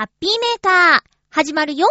[0.00, 1.86] ハッピーメーカー、始まるよ。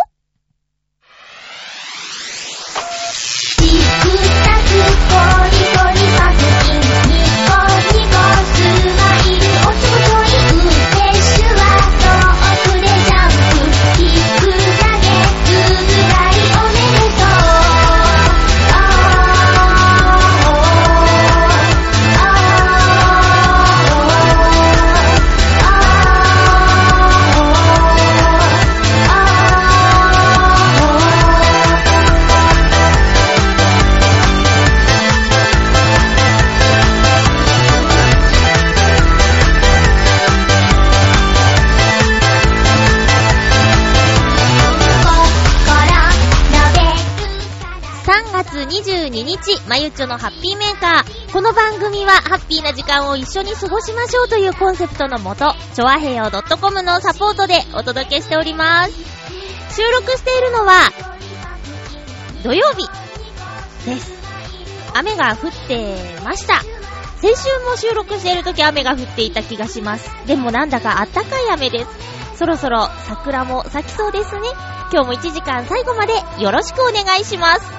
[49.67, 51.31] まゆちょのハッピーメーカー。
[51.31, 58.91] この番組は、ハッピーな時間を一緒に過ごしましょうというコンセプトのもと、ちょわへよ .com のサポートでお届けしております。
[59.75, 60.91] 収録しているのは、
[62.43, 62.85] 土曜日
[63.85, 64.11] です。
[64.93, 65.95] 雨が降って
[66.25, 66.61] ました。
[67.21, 70.09] 先週も収録している時雨が降っていた気がします。
[70.25, 72.37] でもなんだかあったかい雨です。
[72.37, 74.41] そろそろ桜も咲きそうですね。
[74.91, 77.78] 今日も1時間最後までよろしくお願いします。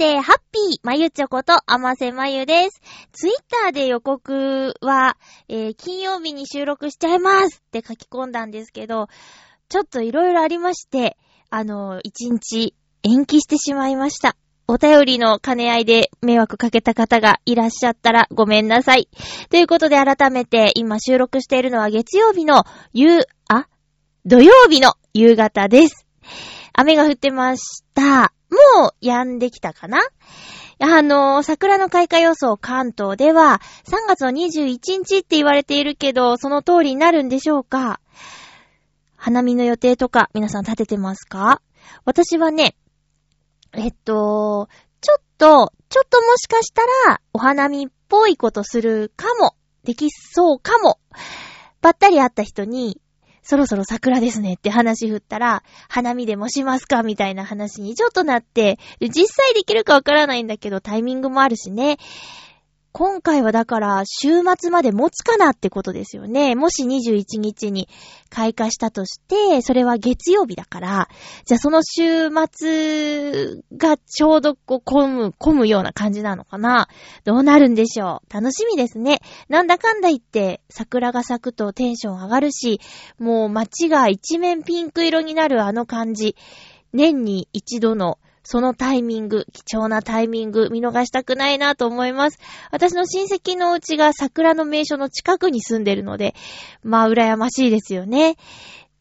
[0.00, 2.80] て、ハッピーまゆちょこと、あませまゆです。
[3.12, 3.34] ツイッ
[3.64, 9.08] ターで予告は、えー金曜日に収録しちゃいますって書き込んだんですけど、
[9.68, 11.18] ちょっといろいろありまして、
[11.50, 14.36] あの、一日延期してしまいました。
[14.66, 19.10] お便りの兼ね合いで迷惑かけた方がいらっしゃったらごめんなさい。
[19.50, 23.18] ということで改めて今収録しているのは月曜日の夕、
[23.48, 23.68] あ
[24.24, 26.06] 土曜日の夕方です。
[26.72, 28.32] 雨が降ってました。
[28.50, 30.00] もう止んできたかな？
[30.82, 38.00] あの、桜の開花予想関東では3月の21日って言われているけど、その通りになるんでしょうか？
[39.16, 41.60] 花見の予定とか皆さん立ててますか？
[42.04, 42.76] 私はね、
[43.72, 44.68] えっと、
[45.00, 50.98] ちょっと、ちょっともしかしたらお花見っぽいことするかも、できそうかも。
[51.80, 53.00] ばったり会った人に、
[53.50, 61.98] そろそろ桜ですねって話振ったら、花見でもしますかみたいな話にちょっとなって、実際できるかわからないんだけど、タイミングもあるしね。
[62.92, 66.56] 今回はだから、週末まで持つかなってことですよね。
[66.56, 67.88] もし21日に
[68.30, 71.08] 開花したとして、それは月曜日だから、
[71.44, 76.88] じゃあその週末がちょうどこう、混む、混むような感じなのかな
[77.24, 79.20] どうなるんでしょう楽しみですね。
[79.48, 82.80] なんだかんだ言って、桜が咲くとテンション上がるし、
[83.18, 86.34] もう街が一面ピンク色になるあの感じ。
[86.92, 92.38] 年に一度のそのタイミング、貴重なタイミング、見逃したくないなと思います。
[92.70, 96.34] 私の親戚のお家が桜の名所の近くに住んでるので、
[96.82, 98.36] まあ、羨ましいですよね。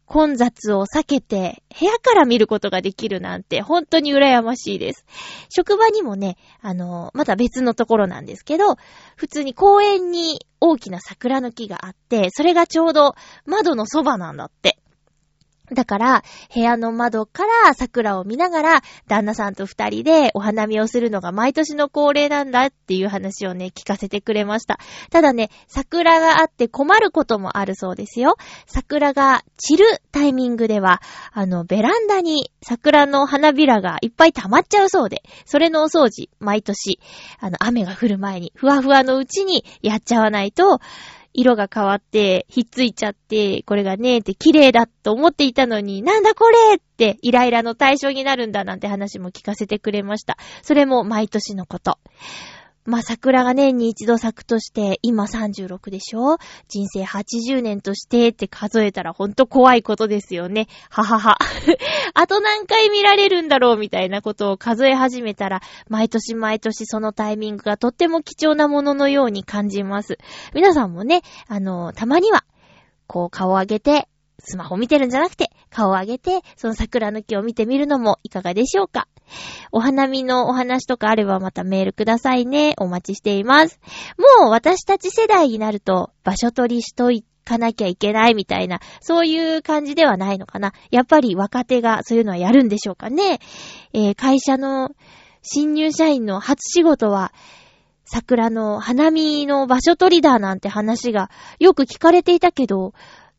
[0.10, 5.06] 混雑を避けて、部屋から見ることができるなんて、本当に羨ましいです。
[5.50, 8.76] 職場にもね、あの、また別のところなんですけど、
[9.16, 13.14] 普通に公園に大きな桜の木があって、それがちょうど
[13.46, 14.79] 窓のそばなんだって。
[15.74, 16.24] だから、
[16.54, 24.80] 部屋の窓から桜を見ながら、旦那さんと二人でお花見をするのが毎年の恒例なんだっていう話をね、聞かせてくれました。
[25.12, 28.36] ただね、桜があって困ることもあるそうですよ。
[28.66, 31.02] 桜が散るタイミングでは、
[31.32, 37.00] あの、ベランダに桜の花びらがいっぱい溜まっちゃうそうで、それのお掃除、毎年、
[37.40, 40.80] あの、雨が降る前に、ふわふわのうちにやっちゃわないと、
[41.34, 50.38] 色が変わって、ひっついちゃって、これがね、って綺麗だと思っていたのに、なんだこれって、イライラの対象になるんだなんて話も聞かせてくれました。
[50.64, 52.00] それも毎年のこと。
[52.90, 56.38] まあ、桜が年に一度咲くとして、今36でしょ？
[56.68, 60.68] 人生80年としてって数えたらほんと怖いことですよね。
[60.90, 61.38] ははは。
[62.16, 70.18] あと何回見られるんだろうみたいなことを数え始めたら、毎年毎年そのタイミングがとっても貴重なもののように感じます。
[70.56, 72.44] 皆さんもね、あの、たまには、
[73.06, 74.08] こう顔を上げて、
[74.40, 79.08] スマホ見てるんじゃなくて、顔を上げて、その桜の木を見てみるのもいかがでしょうか？
[79.72, 82.74] お花見のお話とかあればまたメールくださいね。
[82.78, 83.80] お待ちしています。
[84.18, 90.74] もう私たち世代になると場所取りしといかなきゃいけないみたいな、そういう感じではないのかな。
[90.92, 93.40] やっぱり若手がそういうのはやるんでしょうかね。
[93.94, 94.92] えー、会社の
[95.42, 97.34] 新入社員の初仕事は、
[98.06, 101.30] 桜の花見の場所取りだなんて話が
[101.60, 102.94] よく聞かれていたけど、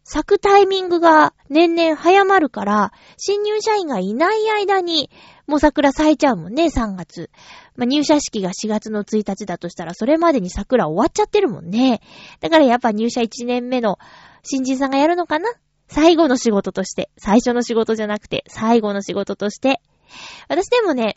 [0.04, 5.10] 咲くタイミングが年々早まるから、新入社員がいない間に
[5.50, 7.28] もう桜咲いちゃうもんね、3月。
[7.76, 12.00] まあ、入社式が4月の1日だとしたら、それまでに桜終わっちゃってるもんね。
[12.40, 13.98] だからやっぱ入社1年目の
[14.44, 15.50] 新人さんがやるのかな？
[15.88, 17.10] 最後の仕事として。
[17.18, 19.80] 最初の仕事じゃなくて、最後の仕事として。
[20.48, 21.16] 私でもね、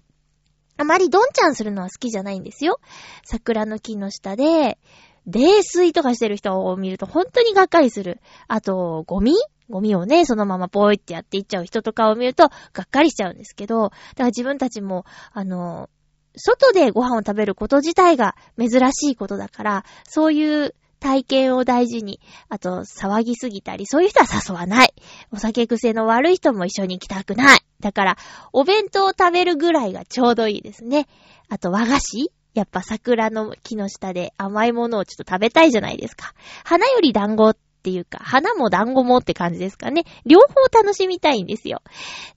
[0.77, 2.79] あまりどんちゃんするのは好きじゃないんですよ。
[3.23, 4.79] 桜の木の下で、
[5.27, 8.19] 泥酔とかしてる人を見ると本当にがっかりする。
[8.47, 9.35] あと、ゴミ？
[9.69, 15.89] ゴミをね、そのままポイってやっていっちゃう人とかを見ると、がっかりしちゃうんですけど、だから自分たちも、あの、
[16.35, 22.19] 外でご飯を食べること自体が珍しいことだから、そういう体験を大事に、
[22.49, 24.93] あと騒ぎすぎたり、そういう人は誘わない。
[25.31, 27.59] お酒癖の悪い人も一緒に行きたくない。
[27.79, 28.17] だから、
[28.53, 31.07] お弁当を食べるぐらいがちょうどいいですね。
[31.49, 36.33] あと和菓子やっぱ桜の木の下で甘いものをちょっと食べたいじゃないですか。
[36.63, 37.53] 花より団子
[37.83, 40.05] っていうか、花も団子もって感じですかね。
[40.25, 41.81] 両方楽しみたいんですよ。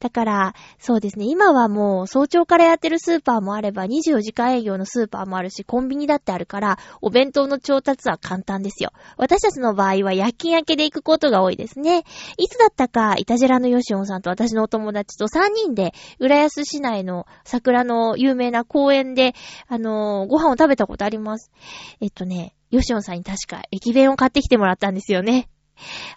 [0.00, 8.90] だから、そうですね、今はもう早朝からやってるスーパーもあれば、24時間営業のスーパーもあるし、コンビニだってあるから、お弁当の調達は簡単ですよ。
[9.18, 12.02] 私たちの場合は夜勤明けで行くことが多いですね。
[12.38, 19.36] いつだったか、イタジェラのヨシオンさんと私のお友達と3人で、浦安市内の桜の有名な公園で、
[19.68, 21.52] あのー、ご飯を食べたことあります。
[22.00, 25.48] えっとね、ヨシオンさんに確か駅弁を買ってきてもらったんですよね。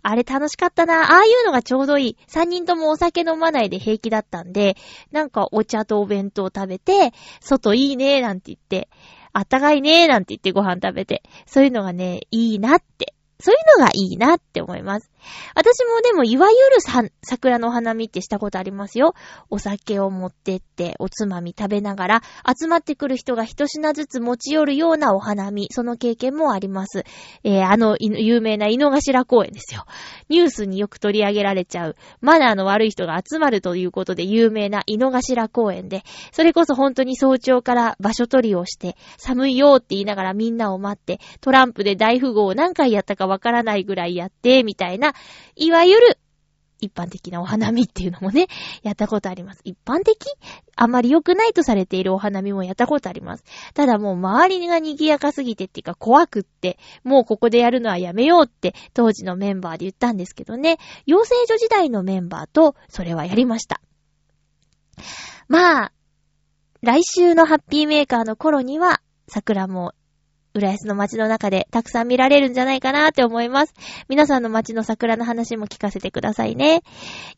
[0.02, 1.12] あれ楽しかったな。
[1.12, 2.18] ああいうのがちょうどいい。
[2.28, 4.78] 三人ともお酒飲まないで平気だったんで、
[5.12, 8.90] なんかお茶とお弁当食べて、外いいねーなんて言って、
[9.34, 15.10] あったかいねーなんて言ってご飯食べて、そういうのがね、いいなってそういうのがいいなって思います。
[15.56, 19.14] 私もでも、いわゆるさ、桜の花見ってしたことありますよ。
[19.50, 27.04] お酒を持ってって、おつまみ食べながら、集まってくる人が一品ずつ持ち寄るようなお花見、その経験もあります。
[27.44, 29.86] えー、あの、有名な井の頭公園ですよ。
[30.28, 36.04] ニュースによく取り上げられちゃう、マナーの悪い人が集まるということで有名な井の頭公園で、
[36.34, 45.14] それこそ本当に早朝から場所取りをして、寒いよって言いながらみんなを待って、トランプで大富豪を何回やったかわからないぐらいやって、みたいな、
[45.56, 46.20] いわゆる、
[46.82, 48.48] 一般的なお花見っていうのもね、
[48.84, 49.60] やったことあります。
[49.66, 50.16] 一般的？
[50.78, 53.44] あまり良くないとされているお花見もやったことあります。
[53.74, 63.82] ただもう周りが賑やかすぎてっていうか怖くって、もうここでやるのはやめようって当時のメンバーで言ったんですけどね、養成所時代のメンバーとそれはやりました。
[65.50, 65.92] まあ、
[66.82, 69.92] 来週のハッピーメーカーの頃には桜も
[70.60, 73.74] 浦安の街の中でたくさん見られるんじゃないかなって思います。
[74.08, 76.82] 皆さんの街の桜の話も聞かせてくださいね。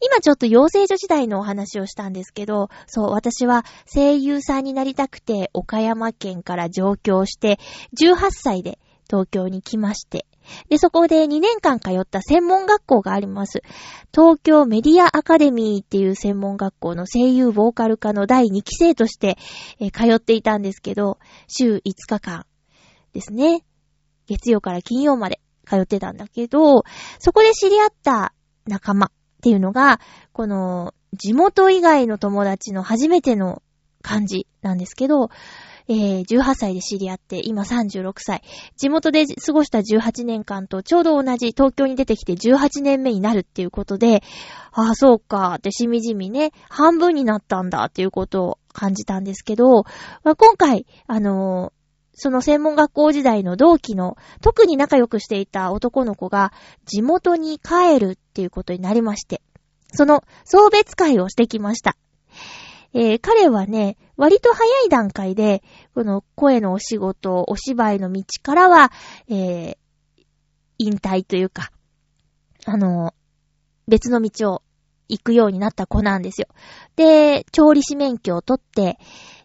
[0.01, 7.59] 今ちょっと養成所時代のお話をしたんですけど、そう、私は声優さんになりたくて岡山県から上京して、
[7.97, 10.25] 18歳で東京に来まして、
[10.69, 13.61] で、そこで2年間通った専門学校があります。
[14.13, 19.37] 東京メディアアカデミーっていう専門学校の声優ボーカル科の第2期生として、
[19.79, 22.45] え、通っていたんですけど、週5日間
[23.13, 23.63] ですね。
[24.27, 26.83] 月曜から金曜まで通ってたんだけど、
[27.19, 28.33] そこで知り合った
[28.65, 29.09] 仲間っ
[29.41, 29.99] ていうのが、
[30.33, 33.61] この地元以外の友達の初めての
[34.01, 35.29] 感じなんですけど、
[35.87, 38.41] えー、18歳で知り合って、今36歳。
[38.77, 44.23] 地元で過ごした18年間とちょうど同じ東京に出てきて18年目になるっていうことで、
[44.71, 49.83] ああ、そうかってしみじみね、半分になったんだっていうことを感じたんですけど、
[50.23, 51.73] まあ、今回、あの
[52.21, 56.53] その専門学校時代の同期の特に仲良くしていた男の子が
[56.85, 59.41] 地元に帰るっていうことになりまして、
[59.91, 61.97] その送別会をしてきました。
[62.93, 65.63] えー、彼はね、割と早い段階で、
[65.95, 68.91] この声のお仕事、お芝居の道からは、
[69.27, 69.75] えー、
[70.77, 71.71] 引退というか、
[72.65, 73.15] あの、
[73.87, 74.61] 別の道を
[75.09, 76.49] 行くようになった子なんですよ。
[76.95, 78.99] で、調理師免許を取って、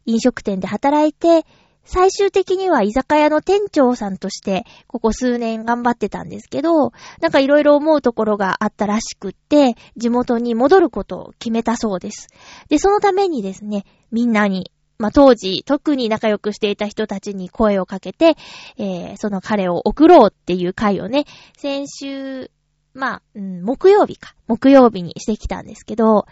[0.04, 1.47] 飲食店で働いて、
[1.87, 12.28] 最終的には居酒屋の店長さんとして、ここ数年頑張ってたんですけど、なんかいろいろ思うところがあったらしくって、地元に戻ることを決めたそうです。
[12.69, 18.35] で、そのためにですね、みんなに、まあ、当時、特に仲良くしていた人たちに声をかけて、
[18.78, 21.25] えー、その彼を送ろうっていう会をね、
[21.57, 22.50] 先週、
[22.95, 24.35] まあ、うん、木曜日か。
[24.49, 26.26] 木曜日にしてきたんですけど、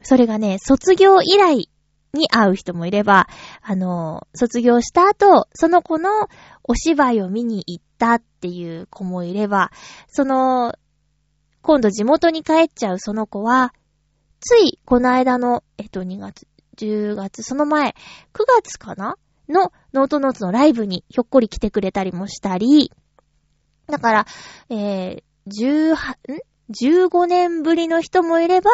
[0.00, 1.68] それがね、卒業以来
[2.14, 3.28] に会う人もいれば、
[3.62, 6.28] あの、卒業した後、その子の
[6.62, 9.70] お芝居を見に行ったっていう子もいれば、
[10.08, 10.74] その、
[11.62, 13.74] 今度地元に帰っちゃうその子は、
[14.40, 17.92] ついこの間の、えっと2月、10月、その前、9
[18.62, 19.16] 月かな？
[19.48, 22.92] のノートノーツのライブにひょっこり来てくれたりもしたり、
[23.86, 24.26] だから、
[24.70, 25.96] えー、18、ん
[26.70, 28.70] ?15 年ぶりの人もいれば、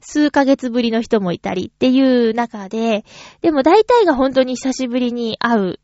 [0.00, 3.04] 数ヶ月ぶりの人もいたりっていう中で、
[3.40, 5.80] でも大体が本当に久しぶりに会う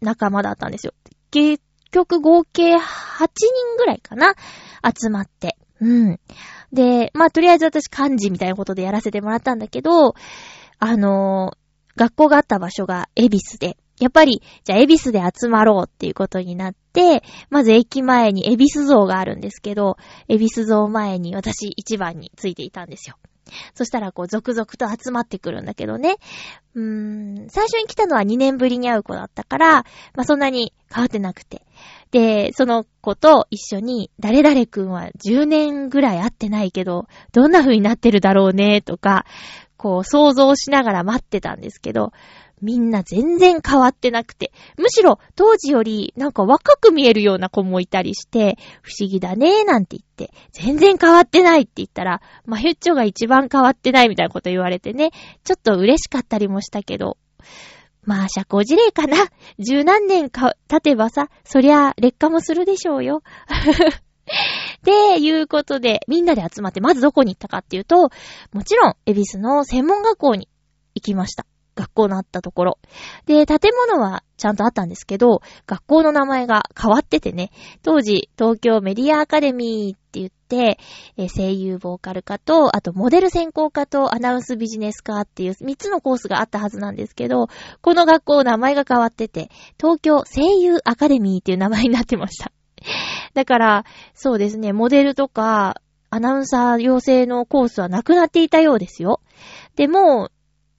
[0.00, 0.92] 仲間だったんですよ。
[1.30, 4.34] 結局合計8人ぐらいかな
[4.84, 5.56] 集まって。
[5.80, 6.20] うん。
[6.72, 10.14] で、まあとりあえず私漢字みたいなことでやらせてもらったんだけど、
[10.78, 19.96] あのー、学校があった場所が恵比寿で、やっぱり、じゃあ、恵比寿で集まろうっていうことになって、まず駅前に恵比寿像があるんですけど、
[20.28, 23.16] 恵比寿像前に私一番についていたんですよ。
[23.74, 26.16] そしたらこう続々と集まってくるんだけどね。
[26.74, 29.72] うーん、最初に来たのは2年ぶりに会う子だったから、
[30.14, 31.62] まあ、そんなに変わってなくて。
[32.10, 39.24] で、その子と一緒に、誰々くんは10年ぐらい会ってないけど、どんな風になってるだろうね、とか、
[39.76, 42.12] こう想像しながら待ってたんですけど、
[42.64, 55.10] みんな全然変わってなくて、むしろ当時よりなんか若く見えるような子もいたりして、不思議だねーなんて言って、全然変わってないって言ったら、まゆっちょが一番変わってないみたいなこと言われてね、
[55.44, 57.18] ちょっと嬉しかったりもしたけど、
[58.02, 59.16] まあ、社交辞令かな。
[59.58, 63.22] 十何年か経てばさ、そりゃ劣化もするでしょうよ。
[64.84, 68.10] で、いうことで、みんなで集まって、まずどこに行ったかっていうと、
[68.52, 70.48] もちろん、エビスの専門学校に
[70.94, 71.46] 行きました。
[71.74, 72.78] 学校のあったところ。
[73.26, 77.50] で、建物はちゃんとあったんですけど、学校の名前が変わっててね、
[77.82, 80.78] 当時、東京メディアアカデミーって言って、
[81.16, 87.48] え声優ボーカル科と、あとモデル専攻科とアナウンスビジネス科っていう3つのコースがあったはずなんですけど、
[87.80, 92.52] この学校名前が変わってて、東京声優アカデミーっていう名前になってました。
[93.34, 95.76] だから、そうですね、モデルとか、
[96.10, 99.20] アナウンサー養成のコースはなくなっていたようですよ。
[99.74, 100.30] でも、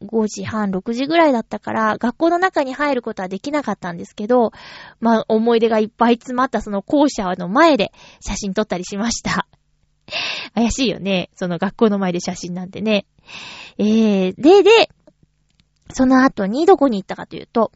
[0.01, 4.51] 5時半、6時ぐらいだったから、学校の中に入ることはできなかったんですけど、
[4.99, 9.47] まあ、思い出がいっぱい詰まったその校舎の前で写真撮ったりしました。
[10.53, 11.29] 怪しいよね。
[11.35, 13.05] その学校の前で写真なんてね。
[13.77, 14.89] えー、で、で、
[15.93, 17.71] その後にどこに行ったかというと、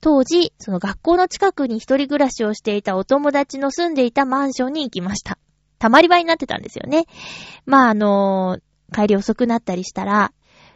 [0.00, 5.38] 当時、その学校の近くに一人暮らしをしていたお友達の住んでいたマンションに行きました。
[5.78, 7.06] たまり場になってたんですよね。
[7.66, 10.32] まあ、あのー、帰り遅くなったりしたら、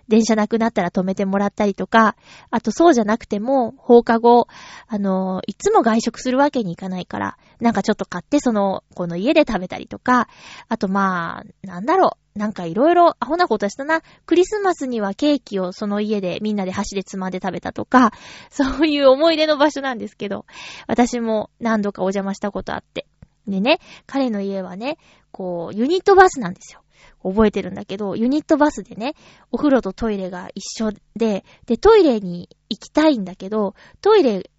[0.09, 2.17] 電車なくなったら止めてもらったりとか、
[2.51, 4.49] あとそうじゃなくても、放課後、
[4.87, 10.29] あの、いつも外食するわけにいかないから、なんかちょっと買ってその、この家で食べたりとか、
[10.69, 14.03] あとまあ、なんだろう、なんかいろいろアホなことしたな。
[14.27, 18.13] クリスマスにはケーキをその家でみんなで箸でつまんで食べたとか、
[18.51, 20.45] そういう思い出の場所なんですけど、
[20.89, 23.07] 私も何度かお邪魔したことあって。
[23.47, 24.99] でね、彼の家はね、
[25.31, 26.84] こう、ユニットバスなんですよ。
[27.23, 29.15] 覚えてるんだけど、ユニットバスでね、
[29.51, 34.51] お風呂とトイレが一緒で、で、トイレに行きたいんだけど、トイレ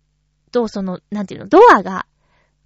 [0.51, 2.05] とその、なんていうの、ドアが、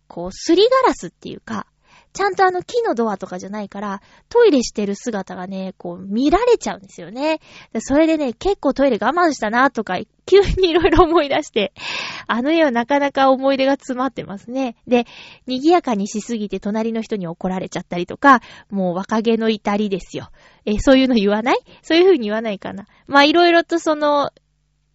[0.07, 1.67] こう、すりガラスっていうか、
[2.11, 7.39] ちゃんとあの木のドアとかじゃないから、トイレしてる姿がね、こう見られちゃうんですよね。
[7.79, 11.73] それでね、結構トイレ我慢したなとか、急にいろいろ思い出して、
[12.27, 14.75] あの家はなかなか思い出が詰まってますね。
[14.87, 15.05] で、
[15.47, 20.29] 賑やかにしすぎて隣の人に怒られちゃったりとか、もう若気の至りですよ。
[20.65, 21.57] え、そういうの言わない？
[21.81, 22.85] そういう風に言わないかな。
[23.07, 24.31] まあいろいろとその、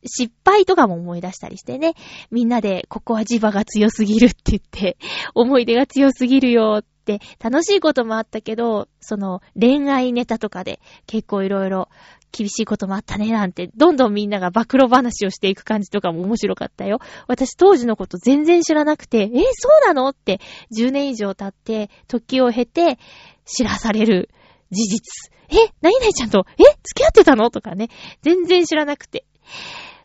[0.05, 1.95] 失敗とかも思い出したりしてね、
[2.31, 4.97] みんなでここは磁場が強すぎるって言って、
[5.35, 11.89] 思い出が強すぎるよっで、楽しいこともあったけど、その恋愛ネタとかで結構いろいろ
[12.33, 16.99] 厳しいこともあったねなんて、どんどんみんなが暴露話をしていく感じとかも面白かったよ。
[17.29, 20.41] 私当時のこと全然知らなくて、えそうなのって
[20.77, 22.99] 10年以上経って、時を経て
[23.45, 24.31] 知らされる
[24.71, 25.31] 事実。
[25.51, 27.51] え何々ちゃんと、え付き合ってたの？
[27.51, 27.89] とかね。
[28.23, 29.27] 全然知らなくて。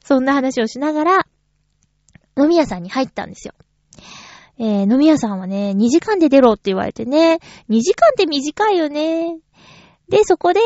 [0.09, 1.27] そんな話をしながら、
[2.35, 3.53] 飲み屋さんに入ったんですよ。
[4.57, 7.37] えー、飲み屋さんはね、2時間で出ろって言われてね、
[7.69, 9.37] 2時間って短いよね。
[10.09, 10.61] で、そこで、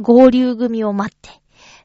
[0.00, 1.30] 合流組を待って。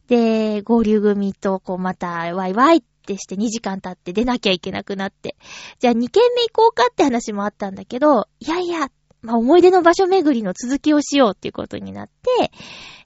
[0.08, 5.36] で、合流組とこうまたワイワイってして2時間経って出なきゃいけなくなって。
[5.78, 8.90] じゃあ2軒目行こうかって話もあったんだけど、いやいや、
[9.22, 12.52] まあ、思い出の場所巡りの続きをしようっていうことになって、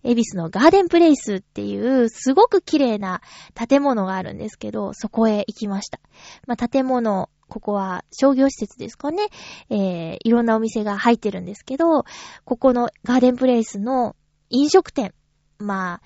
[0.03, 3.21] 恵比寿のガーデンプレイスっていうすごく綺麗な
[3.55, 5.99] 建物があるんですけど、そこへ行きました。
[6.45, 9.27] まあ、建物、ここは商業施設ですかね。
[9.69, 12.03] えー、いろんなお店が入ってるんですけど、
[12.45, 14.15] ここのガーデンプレイスの
[14.49, 15.13] 飲食店。
[15.59, 16.01] まあ、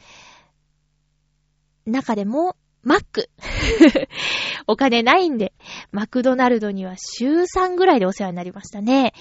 [1.85, 3.29] 中でもマック。
[4.67, 5.53] お金ないんで、
[5.91, 9.13] マクドナルドには週3ぐらいでお世話になりましたね。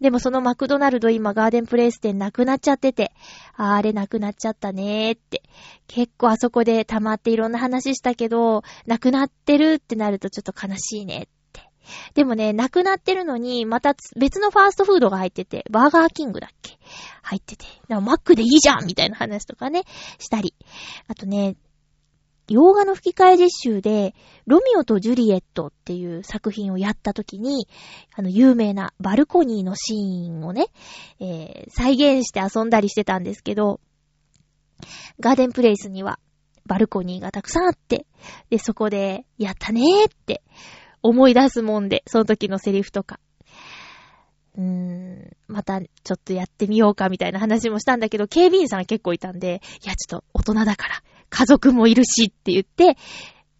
[0.00, 3.12] でもそのマクドナルド今ガーデンプレイス店なくなっちゃってて、
[3.54, 5.42] あれなくなっちゃったねーって。
[5.86, 11.34] 結構あそこで溜まっていろんな話したけど、なくなってるってなるとちょっと悲しいねって。
[12.14, 16.78] でもね、なくなってるのに、また別のファーストフードが入ってて、バーガーキングだっけ
[17.20, 17.66] 入ってて。
[17.88, 19.82] マックでいいじゃんみたいな話とかね、
[20.18, 20.54] したり。
[21.08, 21.56] あとね、
[22.48, 24.14] 洋画の吹き替え実習で、
[24.46, 27.68] ロミオとジュリエットっていう作品をやった時に、
[28.14, 30.66] あの、有名なバルコニーのシーンをね、
[31.20, 33.80] えー、再現して遊んだりしてたんですけど、
[35.20, 36.18] ガーデンプレイスには
[36.66, 38.06] バルコニーがたくさんあって、
[38.50, 40.42] で、そこで、やったねーって
[41.02, 43.20] 思い出すもんで、その時のセリフとか。
[44.56, 51.02] うーん、またちょっとやってみようかみたいな話もしたんだけど、警備員さん結構いたんで、いや、ちょっと大人だから、
[51.34, 52.96] 家族もいるしって言って、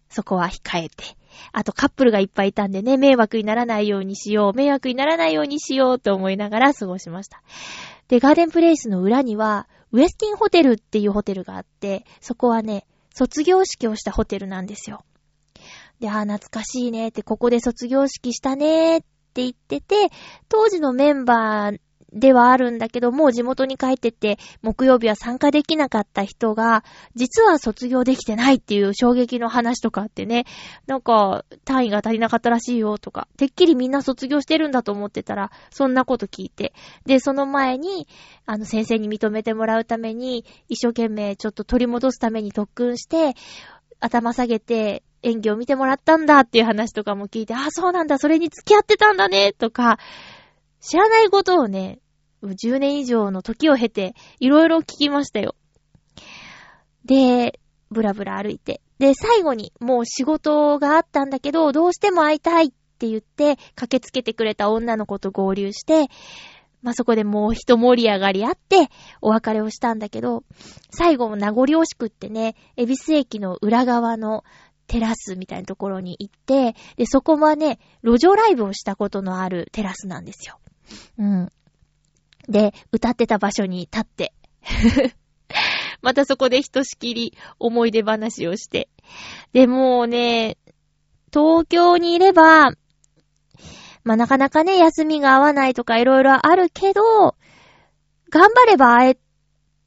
[0.09, 1.17] そこは控えて。
[1.51, 7.43] あとカップルがいっぱいいたんでね、迷惑にならないようにしよう、迷惑にならないようにしようと思いながら過ごしました。
[8.07, 15.03] で、ガーデンプレイスの裏には、ウエスティンホテルっていうホテルがあって、そこはね、卒業式をしたホテルなんですよ。
[15.99, 19.07] で、ああ、懐かしいねって、ここで卒業式したねって
[19.43, 20.09] 言ってて、
[20.47, 21.79] 当時のメンバー
[22.13, 26.83] ではあるんだけどもう、地元に帰ってて、木曜日は参加できなかった人が、
[27.15, 30.45] 実は卒業できてないっていう衝撃の話とかってね、
[30.87, 36.73] なんか、単位が足りなかったらしいよとか、てっきりみんな卒業してるんだと思ってたら、そんなこと聞いて。
[37.05, 38.07] で、その前に、
[38.45, 43.33] あの、先生に認めてもらうために、一生懸命ちょっと取り戻すために特訓して、
[43.99, 49.97] 頭下げて、演技を見てもらったんだっていう話とかも聞いて、あ、そうなんだ、それに付き合ってたんだね、とか、
[50.87, 51.99] 知らないことをね、
[52.43, 55.55] 10年以上の時を経て、いろいろ聞きましたよ。
[57.05, 58.81] で、ブラブラ歩いて。
[58.99, 66.05] で、最後に、もう仕事があったんだけど、どうしても会いたいって言って、駆けつけてくれた女の子と合流して、
[66.83, 68.89] まあ、そこでもう一盛り上がりあって、
[69.21, 70.43] お別れをしたんだけど、
[70.91, 74.43] 最後も名残惜しくってね、恵比寿駅の裏側の
[74.85, 80.59] テラスみたいなところに行って、で、そこはね、路上ライブをしたことのあるテラスなんですよ。
[81.17, 81.51] うん。
[82.47, 84.33] で、歌ってた場所に立って、
[86.01, 88.89] またそこでひとしきり思い出話をして。
[89.53, 90.57] で、もうね、
[91.33, 92.71] 東京にいれば、
[94.03, 97.01] まあ、なかなかね、休みが合わないとかいろいろあるけど、
[98.29, 99.17] 頑張れば会え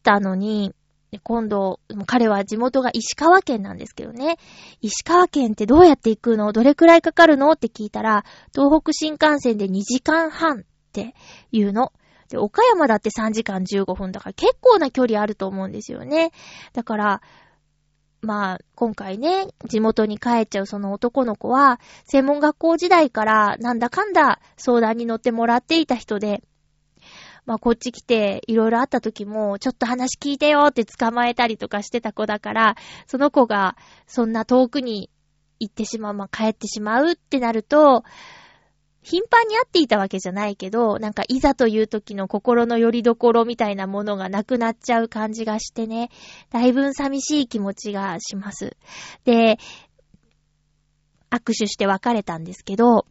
[0.02, 0.74] たのに、
[1.22, 4.36] 今度、彼は地元が石川県なんですけどね。
[4.82, 6.52] 石川県ってどうやって行くの？
[6.52, 7.52] どれくらいかかるの？
[7.52, 11.14] って聞いたら、東北新幹線で2時間半っって
[11.52, 11.92] いうの。
[12.28, 16.32] で、岡山だって3時間15分だから結構な距離あると思うんですよね。
[16.72, 17.22] だから、
[18.20, 26.42] まあ、今回ね、地元に帰っちゃうその男の子は、専門学校時代からなんだかんだ相談に乗ってもらっていた人で、
[27.46, 35.10] まあこっち来ていろいろあった時も、ちょっと話聞いてよって捕まえたりとかしてた子だから、その子がそんな遠くに
[35.60, 38.04] 行ってしまう、まあ帰ってしまうってなると、
[39.02, 46.10] 頻繁に会っていたわけじゃないけど、なんかいざという時の心の拠り所みたいなものがなくなっちゃう感じがしてね、
[46.50, 48.76] だいぶ寂しい気持ちがします。
[49.24, 49.58] で、
[51.30, 53.06] 握手して別れたんですけど、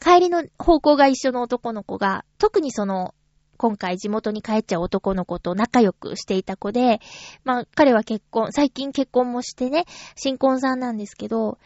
[0.00, 3.14] 帰りの方向が一緒の男の子が、特にその、
[3.56, 6.98] 今回地元に帰っちゃう男の子と仲良くしていた子で、
[7.44, 9.84] まあ彼は結婚、最近結婚もしてね、
[10.16, 11.58] 新婚さんなんですけど、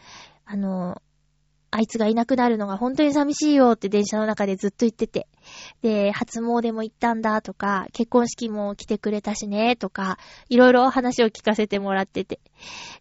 [0.45, 1.01] あの、
[1.69, 5.27] あいつがいなくなるのが本当に寂しいよって電車の中でずっと言ってて。
[5.81, 10.17] で、初詣も行ったんだとか、結婚式も来てくれたしねとか、
[10.49, 12.39] いろいろ話を聞かせてもらってて。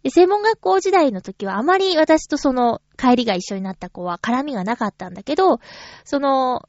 [0.02, 5.60] で、専門学校時代の時はあまり私とその帰りが一緒になった子は絡みがなかったんだけど、
[6.04, 6.68] その、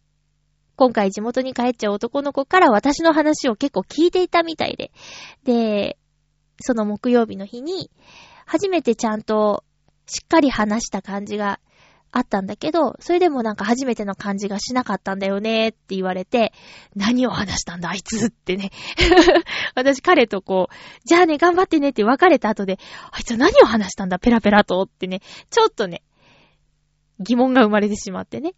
[0.76, 4.92] 今回地元に帰っちゃう男の子から私の話を結構聞いていたみたいで。
[5.44, 5.98] で、
[6.62, 7.90] その木曜日の日に、
[8.46, 9.64] 初めてちゃんと
[10.06, 11.60] しっかり話した感じが
[12.18, 16.52] あったんだけど、それでもなんか初めての感じがしなかったんだよねって言われて、
[16.96, 18.72] 何を話したんだあいつってね。
[19.76, 20.76] 私彼とこう、
[21.06, 22.80] じゃあね頑張ってねって別れた後で、
[23.12, 26.02] あいつは何を話したんだペラペラとってね、ちょっとね、
[27.20, 28.54] 疑問が生まれてしまってね。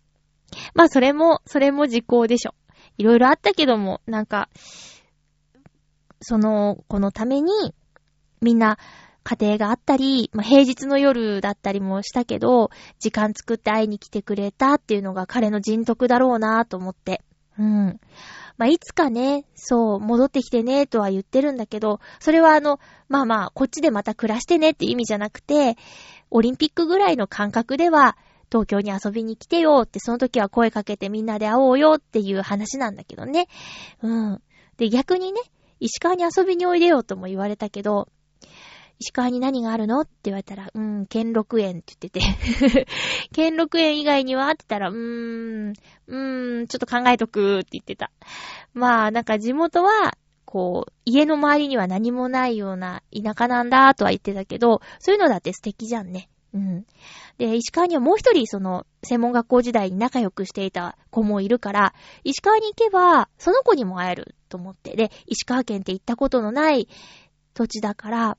[0.73, 2.53] まあそれも、それも時効でしょ。
[2.97, 4.49] いろいろあったけども、なんか、
[6.21, 7.51] その子のために、
[8.41, 8.77] みんな
[9.29, 17.21] 家庭があったり、まあ、平日の夜だったりもしたけど、時間作って会いに来てくれたっていうのが彼の人徳だろうなと思って。
[17.59, 17.99] うん。
[18.57, 25.77] まあ、いつかね、そう、戻ってきてね、とは言ってるんだけど、それはあの、まあまあ、こっちでまた暮らしてねって意味じゃなくて、
[26.31, 28.17] オリンピックぐらいの感覚では、
[28.51, 33.47] 東京に遊びに来てよって、その時は声かけてみんなで会おうよっていう話なんだけどね。
[34.01, 34.41] うん。
[34.77, 35.39] で、逆にね、
[35.79, 38.09] 石川に遊びにおいでよとも言われたけど、
[38.99, 40.01] 石川に何があるの？
[40.01, 42.87] って言われたら、うん、兼六園って言ってて
[43.33, 44.47] 兼六園以外には？
[44.47, 48.11] って言ったら、うーん、うーん、ちょっと考えとくって言ってた。
[48.73, 56.29] まあ、なんか地元は、こう、家の周りには何もないような田舎なんだとは言ってたけど、そういうのだって素敵じゃんね。
[56.53, 56.85] うん。
[57.37, 64.95] で、石川にはもう一人、その、専門学校時代に仲良くしていた子もいるから、石川に行けば、その子にも会えると思って。
[64.95, 66.89] で、石川県って行ったことのない
[67.53, 68.37] 土地だから、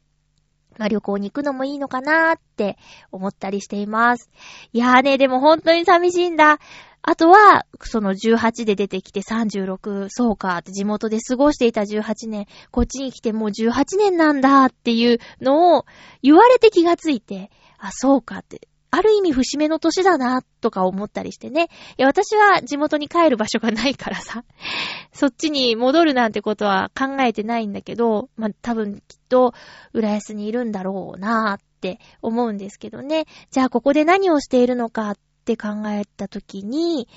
[0.80, 2.78] まあ、旅行に行くのもいいのかなーって
[3.12, 4.30] 思ったりしています。
[4.72, 6.58] いやーね、でも本当に寂しいんだ。
[7.02, 15.84] あとは、その18で出てきて36、そうかって地元で過ごしていた18年、こっちに来てもう18年なんだっていうのを
[16.22, 18.69] 言われて気がついて、あ、そうかって。
[18.92, 21.68] ある意味節目の年だな、とか思ったりしてね。
[21.96, 24.44] いや、私は地元に帰る場所がないからさ、
[25.12, 29.54] そっちに戻るなんてことは考えてないんだけど、まあ、多分きっと、
[29.92, 33.26] 浦安にいるんだろうなって思うんですけどね。
[33.50, 37.08] じゃあ、ここで何をしているのかって考えたときに、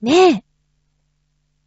[0.00, 0.44] ねえ、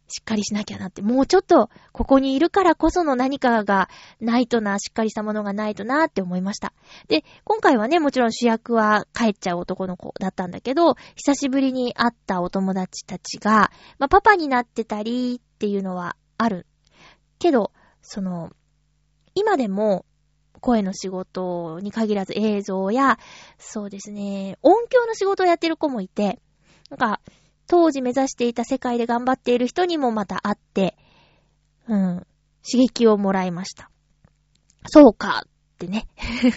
[0.08, 1.02] しっかりしなきゃなって。
[1.02, 3.88] もうちょっと、ここにいるからこその何かが
[4.20, 6.72] ないとな、しっかりしたものがないとなって思いました。
[7.08, 16.66] で、今回はね、もちろん主役は帰っちゃう男の子だったんだけど、久しぶりに会ったお友達たちが、まあ、パパになってたりっていうのはある。
[17.38, 18.50] けど、その、
[19.34, 20.04] 今でも、
[20.60, 23.18] 声の仕事に限らず映像や、
[23.58, 26.40] そうですね、音響の仕事をやってる子もいて、
[26.90, 27.20] なんか、
[27.68, 30.96] 当時目指していた世界で頑張っている人にもまた会って、
[31.86, 32.26] うん、
[32.68, 33.90] 刺激をもらいました。
[34.86, 36.08] そうかってね。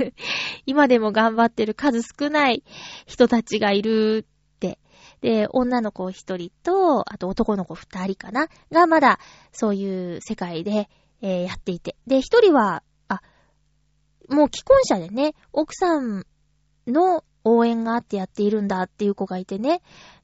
[0.65, 2.63] 今でも頑張ってる数少ない
[3.06, 4.80] 人たちがいるって。
[5.19, 9.19] で、女の子一人と、あと男の子二人かながまだ
[9.52, 10.89] そういう世界で、
[11.21, 11.95] えー、やっていて。
[12.08, 13.21] で、一人は、あ、
[14.30, 16.26] もう既婚者でね、奥さん
[16.88, 19.82] の応援があってやっているんだっていう子がいてね。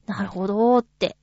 [0.08, 1.16] なるほどーって。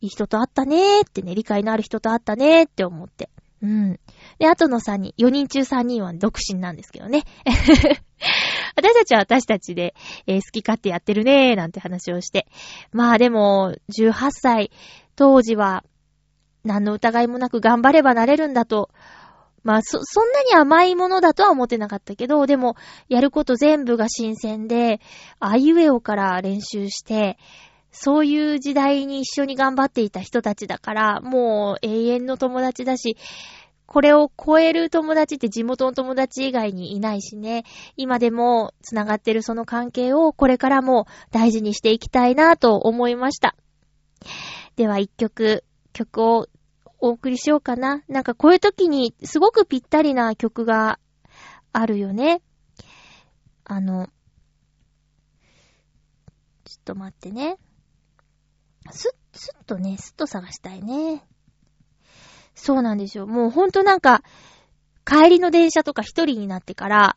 [0.00, 3.30] いい人と会ったねーってね、理解のある人と会ったねーって思って。
[3.62, 4.00] うん。
[4.38, 7.22] で、あとの3人、4人中3人は独身なんですけどね。
[8.76, 9.94] 私たちは私たちで、
[10.26, 12.46] えー、好き勝手やってるねーなんて話をして。
[12.92, 14.70] まあでも、18歳、
[15.16, 15.84] 当時は、
[16.64, 18.90] 何の疑いもなく頑張ればなれるんだと。
[19.62, 22.76] まあ、そ、そんなに甘いものだとは思ってなかったけど、でも、
[23.08, 25.00] やること全部が新鮮で、
[25.40, 27.38] あいうえおから練習して、
[27.96, 33.16] そういう時代に一緒に頑張っていた人たちだから、もう永遠の友達だし、
[33.86, 37.62] これを超える友達って地元の友達以外にいないしね。
[37.96, 43.54] 今でも繋がってるその関係をこれからも大事にしていきたいなと思いました。
[44.74, 46.48] では一曲、曲を
[46.98, 48.02] お送りしようかな。
[48.08, 50.98] なんかこういう時にすごくぴったりな曲が
[51.72, 52.42] あるよね。
[53.62, 54.08] あの、
[56.64, 57.56] ちょっと待ってね。
[58.90, 61.24] す、すっとね、すっと探したいね。
[62.54, 63.26] そうなんですよ。
[63.26, 64.22] もうほんとなんか、
[65.04, 67.16] 帰りの電車とか一人になってから、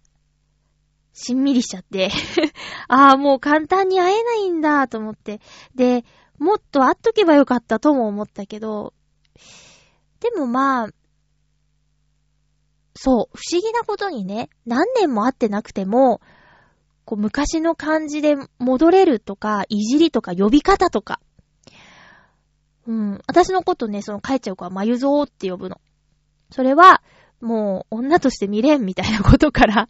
[1.13, 2.11] しんみりしちゃって
[2.87, 5.41] ああ、もう簡単に会えないんだと思って。
[5.73, 6.05] で、
[6.37, 8.93] もっと会っとけばよかったとも思ったけど、
[10.19, 10.89] でもまあ、
[12.93, 16.21] そう、不思議なことにね、何年も会ってなくても、
[17.05, 21.19] こう昔の感じで戻れるとか、いじりとか呼び方とか、
[22.87, 23.21] うん。
[23.27, 25.81] 私のことね、その帰っちゃう子はまゆぞーって呼ぶの。
[26.49, 27.03] それは、
[27.41, 29.89] もう、女として見れんみたいなことから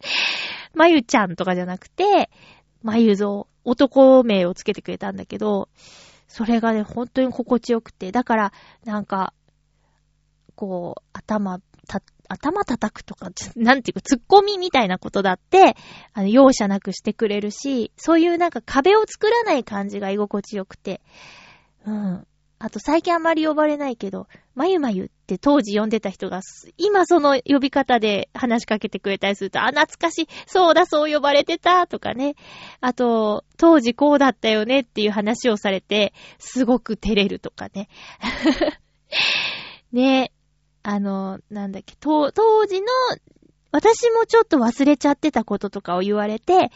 [0.72, 2.30] まゆちゃんとかじゃなくて、
[2.82, 5.68] まゆぞー、男名をつけてくれたんだけど、
[6.28, 8.52] それがね、本当に心地よくて、だから、
[8.84, 9.34] なんか、
[10.54, 15.76] こう、頭、た、頭叩くとか、なんていうか、突っ込みみたいなことだって、
[16.12, 21.00] あの、容赦なくしてくれるし、そういうなんか壁を作らない感じが居心地よくて。
[21.84, 22.26] うん。
[22.58, 26.40] あと最近あまり呼ばれないけど、まゆまゆって当時呼んでた人が、
[26.78, 32.34] 今その呼び方で話しかけてくれたりすると、あ、懐かしい、そうだ、そう呼ばれてた、とかね。
[32.80, 37.88] あと、当時こうだったよねっていう話をされて、すごく照れるとかね。
[39.92, 40.32] ね
[40.82, 42.86] あの、なんだっけ、当当時の、
[43.70, 46.70] 私もちょっと忘れちゃってたこととかを言われて、ん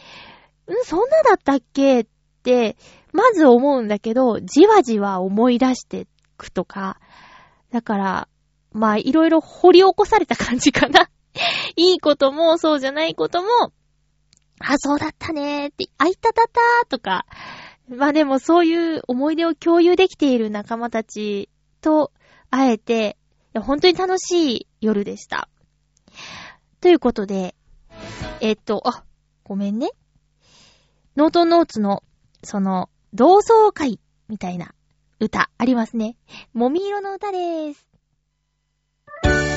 [0.84, 2.06] そんなだったっけっ
[2.42, 2.76] て、
[3.12, 6.98] まず思うんだけど、じわじわ思い出してくとか、
[7.70, 8.28] だから、
[8.72, 11.10] まあ、いろいろ掘り起こされた感じかな。
[11.76, 13.48] いいことも、そうじゃないことも、
[14.60, 17.26] あ、そうだったねーって、あいたたたーとか、
[17.88, 21.48] まあでもそういう思い出を共有できている仲間たち
[21.80, 22.12] と
[22.50, 23.16] 会えて、
[23.54, 25.48] 本当に楽しい夜でした。
[26.80, 27.56] ということで、
[28.40, 29.04] えっと、あ、
[29.44, 29.90] ごめんね。
[31.16, 32.04] ノートノーツの、
[32.44, 34.74] その、同窓会みたいな
[35.18, 36.16] 歌ありますね。
[36.52, 39.49] もみ色の歌でーす。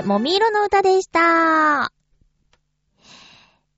[0.00, 1.92] でもみ色の歌でした。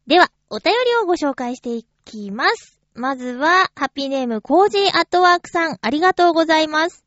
[0.07, 2.81] では、お便りをご紹介していきます。
[2.95, 7.05] まずは、ハッピーネーム、コージーアットワークさん、ありがとうございます。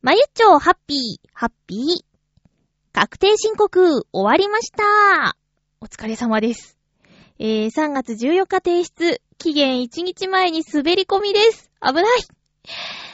[0.00, 2.04] まゆっちょ、ハッピー、ハッピー。
[2.94, 5.36] 確定申告、終わりました。
[5.82, 6.78] お疲れ様です。
[7.38, 11.70] えー、3月14日提出、期限1日前に滑り込みです。
[11.82, 12.04] 危ない。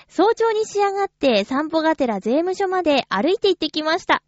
[0.07, 4.23] 早朝に仕上がって散歩がてら税務署まで歩いて行ってきました。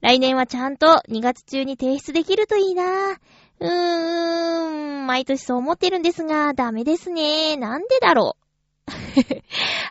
[0.00, 3.18] 来年はちゃんと2月中に提出できるといいなぁ
[3.60, 7.56] うーん、毎年そう思ってるんですが、ダメですね。
[7.56, 8.50] なんでだろう。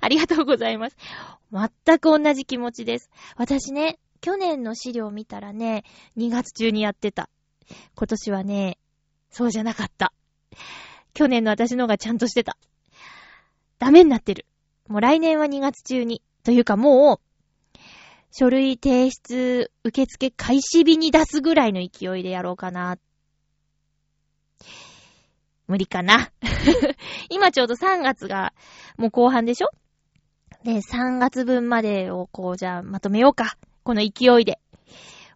[0.02, 0.98] ありがとうございます。
[1.52, 3.12] 全く同じ気持ちです。
[3.38, 5.84] 私ね、去年の資料見たらね、
[6.18, 7.30] 2月中にやってた。
[7.96, 8.80] 今年はね、
[9.30, 10.14] そうじゃなかった。
[11.14, 12.58] 去年の私の方がちゃんとしてた。
[13.78, 14.46] ダメになってる。
[14.88, 16.24] もう来年は2月中に。
[16.44, 17.29] というかもう、
[18.32, 22.98] 書類提出受付開始日に出すぐらいの勢いでやろうかな。
[25.68, 26.32] 無理かな。
[27.30, 28.54] 今ちょうど3月が
[28.98, 29.70] もう後半でしょ？
[30.64, 33.58] で、3月分までをこうじゃあまとめようか。
[33.84, 34.60] この勢いで。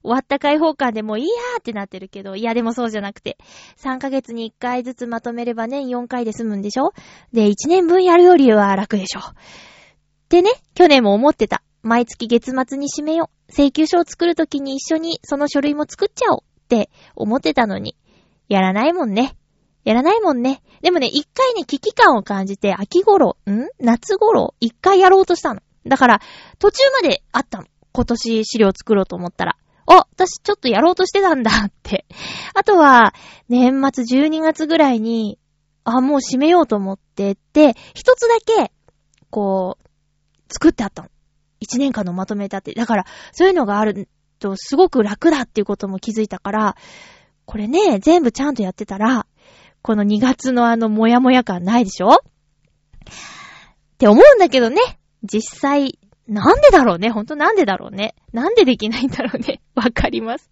[0.04, 3.38] 終わった開放感でもういいやーってなってるけど、いやでもそうじゃなくて、
[3.78, 6.92] 3ヶ月に1回ずつまとめれば年4回で済むんでしょ？
[7.32, 9.20] で、1年分やるよりは楽でしょ。
[9.22, 9.34] っ
[10.28, 11.64] てね、去年も思ってた。
[11.84, 13.52] 毎月月末に締めよう。
[13.52, 17.98] 請求書を作るときに一緒にその書類も作っちゃおうって思ってたのに、
[18.48, 19.36] やらないもんね。
[19.84, 20.64] やらないもんね。
[20.82, 23.68] でもね、一回ね、危機感を感じて、秋頃、ん？
[23.80, 25.62] 夏頃、一回やろうとしたの。
[25.86, 26.22] だから、
[26.58, 27.66] 途中まであったの。
[27.92, 29.58] 今年資料作ろうと思ったら。
[29.86, 32.06] あ、私ちょっとやろうとしてたんだって。
[32.54, 33.14] あとは、
[33.50, 35.38] 年末12月ぐらいに、
[35.84, 38.72] あ、もう閉めようと思ってって、一つだけ、
[39.30, 39.90] こう、
[40.50, 41.10] 作ってあったの。
[41.64, 42.74] 一年間のまとめたって。
[42.74, 44.08] だから、そういうのがある
[44.40, 46.76] と、すごく楽だっていうことも気づいたから、
[47.46, 49.26] これね、全部ちゃんとやってたら、
[49.82, 52.10] この2月のあの、もやもや感ないでしょ？
[52.16, 52.18] っ
[53.98, 54.80] て思うんだけどね。
[55.24, 57.10] 実際、なんでだろうね？
[57.10, 58.16] ほんとなんでだろうね？
[58.32, 59.62] なんでできないんだろうね？
[59.76, 60.50] わかります。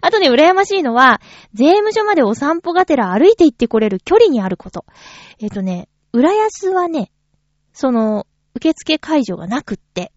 [0.00, 1.20] あとね、羨ましいのは、
[1.52, 4.84] 税務署までお散歩がてら歩いて行ってこれる距離にあること。
[5.40, 7.10] えっ、とね、浦安はね、
[7.72, 10.12] その、受付会場がなくって、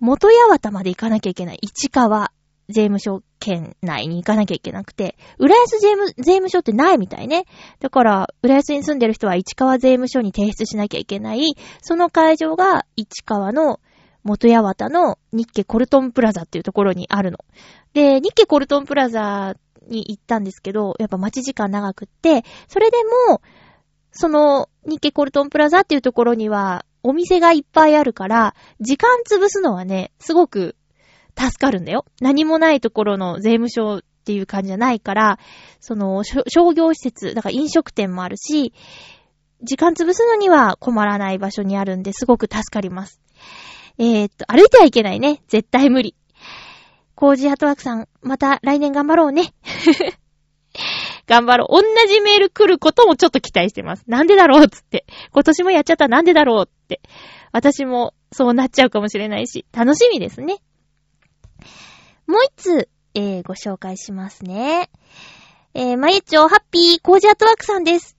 [0.00, 1.58] 元八幡まで行かなきゃいけない。
[1.62, 2.32] 市川
[2.68, 7.44] 税務署県内に行かなきゃいけなくて、浦安税務、税務署ってないみたいね。
[7.80, 11.54] だから、浦安に住んでる人は市川税務署に提出しなきゃいけない。
[11.82, 13.80] その会場が市川の
[14.22, 17.38] 元八幡の日家コルトンプラザっていうところにあるの。
[17.92, 19.54] で、日家コルトンプラザ
[19.88, 22.96] に行ったんですけど、やっぱ待ち時間長くって、それで
[23.28, 23.42] も、
[24.12, 30.76] その日家コルトンプラザっていうところには、お店がいっぱいあるから、時間潰すのはね、すごく
[31.38, 32.04] 助かるんだよ。
[32.20, 35.38] 何もないところの税務署っていう感じじゃないから、
[35.80, 38.72] その、商業施設、だから飲食店もあるし、
[39.62, 43.20] 時間潰すのには困らない場所にあるんですごく助かります。
[43.98, 45.42] えー、っと、歩いてはいけないね。
[45.48, 46.14] 絶対無理。
[47.14, 49.52] コージートワークさん、また来年頑張ろうね。
[51.30, 51.68] 頑張ろう。
[51.70, 54.02] 同じメール来ることもちょっと期待してます。
[54.08, 55.06] なんでだろうつって。
[55.30, 57.00] 今年もやっちゃったなんでだろうって。
[57.52, 60.56] 私もそうなっちゃうかもしれないし、楽しみですね。
[62.26, 64.90] もう一つ、えー、ご紹介しますね。
[65.72, 68.16] えー、まゆちょハッピーコージアットワークさんです。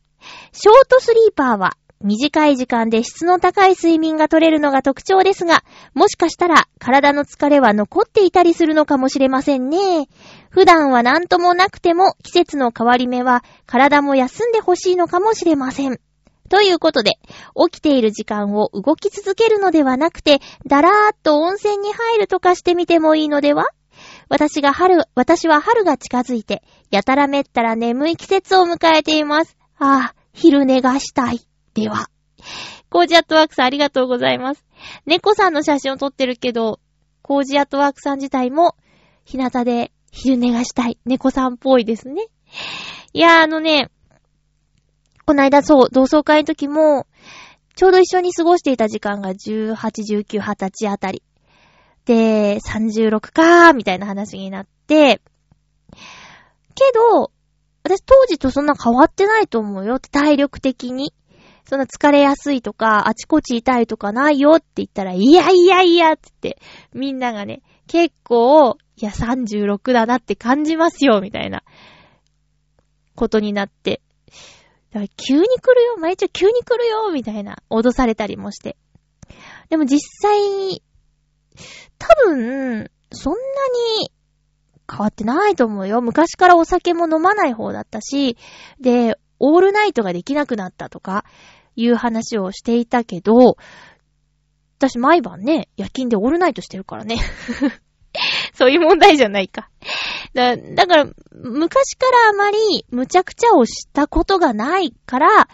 [0.54, 10.08] ショートスリーパーは短い時間で質の高い睡眠が取れるのが特徴ですが、もしかしたら体の疲れは残っていたりするのかもしれませんね。
[10.50, 16.00] 普段は何ともなくても季節の変わり目は体も休んでほしいのかもしれません。
[16.50, 17.12] ということで、
[17.70, 23.68] 起きている時間を動き続けるのではなくて、だらーっと温泉に入るとかしてみてもいいのでは？
[24.28, 29.56] 私が春、私は春が近づいて、やたらめったら眠い季節を迎えています。
[29.78, 31.40] ああ、昼寝がしたい。
[31.74, 32.10] では。
[32.90, 34.66] コージアットワークさんありがとうございます。
[35.06, 36.80] 猫さんの写真を撮ってるけど、
[37.22, 38.76] コージアットワークさん自体も、
[39.24, 40.98] 日向で昼寝がしたい。
[41.06, 42.28] 猫さんっぽいですね。
[43.14, 43.90] いやー、あのね、
[45.26, 47.08] この間そう、同窓会の時も、
[47.76, 51.24] ちょうど一緒に過ごしていた時間が18、19、20歳あたり。
[52.06, 55.22] で、36かー、みたいな話になって、
[56.76, 57.32] けど、
[57.84, 60.10] 私当時とそんな変わってないと思うよって。
[60.10, 61.14] 体力的に。
[61.72, 66.62] そんな疲れやすいとか、あちこち痛いとかないよって言ったら、いやいやいやって言って、
[66.94, 71.64] みんながね、結構、いや36だなって感じますよ、みたいな、
[73.16, 74.02] ことになって。
[74.92, 78.76] だから急に来るよ、毎日急に来るよ、みたいな、脅されたりもして。
[79.70, 80.84] でも実際、
[81.98, 83.40] 多分、そんな
[84.02, 84.12] に
[84.92, 86.02] 変わってないと思うよ。
[86.02, 88.36] 昔からお酒も飲まない方だったし、
[88.82, 91.26] で、オールナイトができなくなったとか、
[91.76, 93.58] いう話をしていたけど、
[94.78, 97.18] 私毎晩ね、夜勤でオールナイトしてるからね。
[98.54, 99.70] そういう問題じゃないか。
[100.34, 105.48] だだから、昔からあまり無茶苦茶をしたことがないから、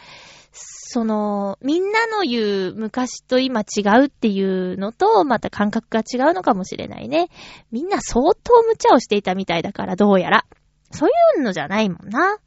[0.89, 7.29] その、みんなの言う昔と今違うっていうのと、また感覚が違うのかもしれないね。
[7.71, 10.45] みんな相当無茶をしていたみたいだから、どうやら。
[10.91, 11.11] そうい
[11.41, 12.37] うのじゃないもんな。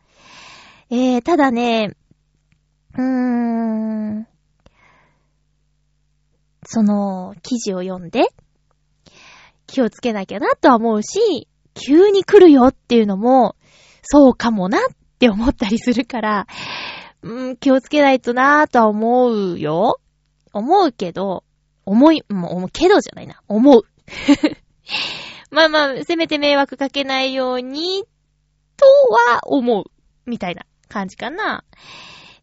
[0.90, 1.94] えー、ただね、
[2.96, 4.26] うん、
[6.66, 8.28] その、記事を読んで、
[9.66, 13.56] 気をつけなきゃなとは思うし、急に来るよっていうのも、
[14.02, 14.80] そうかもなっ
[15.18, 16.46] て思ったりするから、
[17.22, 20.00] うん、気をつけないとなぁとは思うよ。
[20.52, 21.44] 思うけど、
[21.84, 23.40] 思い、もう、思うけどじゃないな。
[23.46, 23.82] 思う。
[25.50, 28.04] まあまあ、せめて迷惑かけないように、
[28.76, 28.86] と
[29.32, 29.84] は思う。
[30.26, 31.64] みたいな感じかな。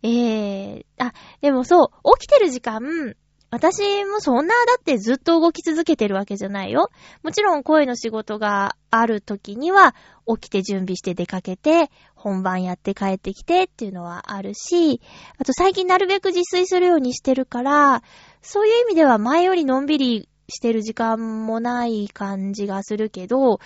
[0.08, 3.16] えー、あ、でもそう、起きてる時間、
[3.50, 6.90] 私もそんな、だってずっと動き続けてるわけじゃないよ。
[7.24, 9.96] もちろん声の仕事がある時には、
[10.28, 15.02] 起きて準備して出かけて、本番やって帰ってきてっていうのはあるし、
[15.38, 18.02] あと最近なるべく自炊するようにしてるから、
[18.42, 23.60] そういう意味では前よりのんびりしてる時間もない感じがするけど、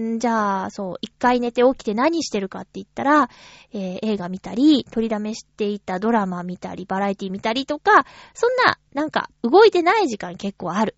[0.00, 3.30] んじゃあ、そう、一回寝て起きて何してるかって言ったら、
[3.72, 10.96] えー映画見たり、取りだめしていたドラマ見たり、バラエティ見たりとか、そんな、なんか、動いてない時間結構ある。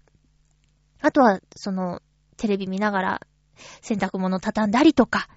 [1.00, 2.00] あとは、その、
[2.36, 3.20] テレビ見ながら、
[3.82, 5.28] 洗濯物畳んだりとか、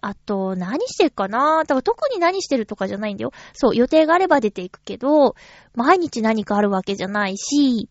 [0.00, 1.60] あと、何してるかな？
[1.60, 3.30] だから特に何してるとかじゃないんだよ。
[3.52, 5.36] そう、予定があれば出ていくけど、
[5.74, 7.88] 毎日何かあるわけじゃないし、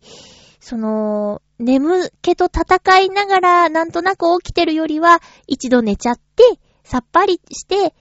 [0.59, 6.43] その、眠気と戦いながらなんとなく起きてるよりは、一度寝ちゃって、
[6.83, 7.93] さっぱりして、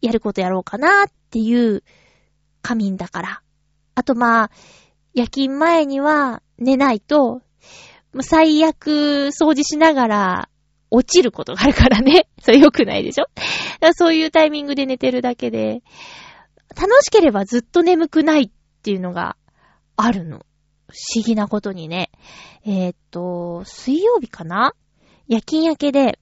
[0.00, 1.82] やることやろうかなっていう
[2.62, 3.42] 仮眠だから。
[3.94, 4.50] あとまあ、
[5.12, 7.42] 夜勤前には寝ないと、
[8.20, 10.48] 最悪掃除しながら
[10.90, 12.28] 落ちることがあるからね。
[12.40, 13.24] それ良くないでしょ？
[13.24, 15.82] だからそういうタイミングで寝てるだけで、
[16.76, 18.50] 楽しければずっと眠くないっ
[18.82, 19.36] ていうのが
[19.96, 20.46] あるの。
[20.88, 22.10] 不思議なことにね。
[22.64, 24.74] えーっと、水曜日かな？
[25.28, 26.18] 夜勤明けで、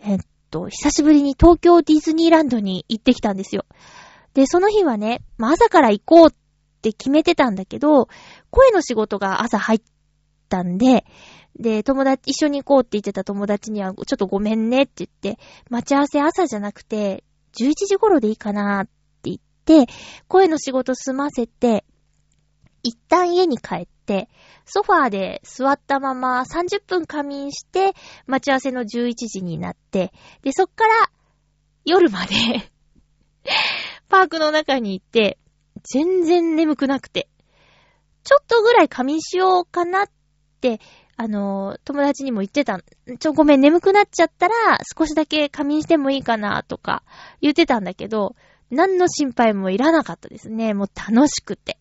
[0.00, 3.64] えーっと、久しぶりに東京ディズニーランドに行ってきたんですよ。
[4.34, 6.34] で、その日はね、まあ、朝から行こうっ
[6.82, 8.08] て決めてたんだけど、
[8.50, 9.80] 声の仕事が朝入っ
[10.48, 11.04] たんで、
[11.58, 17.22] で、友達、一緒に行こうって言ってた友達には、ちょっとごめんねって言って、待ち合わせ朝じゃなくて、
[17.58, 18.90] 11時頃でいいかなって
[19.24, 19.92] 言って、
[20.26, 21.84] 声の仕事済ませて、
[22.82, 24.28] 一旦家に帰って、
[24.64, 27.94] ソファーで座ったまま30分仮眠して、
[28.26, 30.12] 待ち合わせの11時になって、
[30.42, 31.10] で、そっから
[31.84, 32.34] 夜まで
[34.08, 35.38] パークの中に行って、
[35.82, 37.28] 全然眠くなくて、
[38.24, 40.10] ちょっとぐらい仮眠しようかなっ
[40.60, 40.80] て、
[41.16, 42.80] あの、友達にも言ってた。
[43.18, 44.54] ちょ、ごめん、眠くなっちゃったら、
[44.96, 47.02] 少しだけ仮眠してもいいかな、とか、
[47.40, 48.36] 言ってたんだけど、
[48.70, 50.74] 何の心配もいらなかったですね。
[50.74, 51.78] もう楽しくて。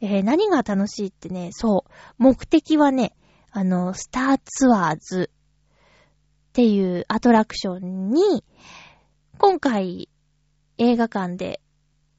[0.00, 1.90] えー何が楽しいってね、そう。
[2.18, 3.14] 目的はね、
[3.50, 8.44] あの、スターツアーズっていうアトラクションに、
[9.38, 10.08] 今回
[10.78, 11.60] 映画館で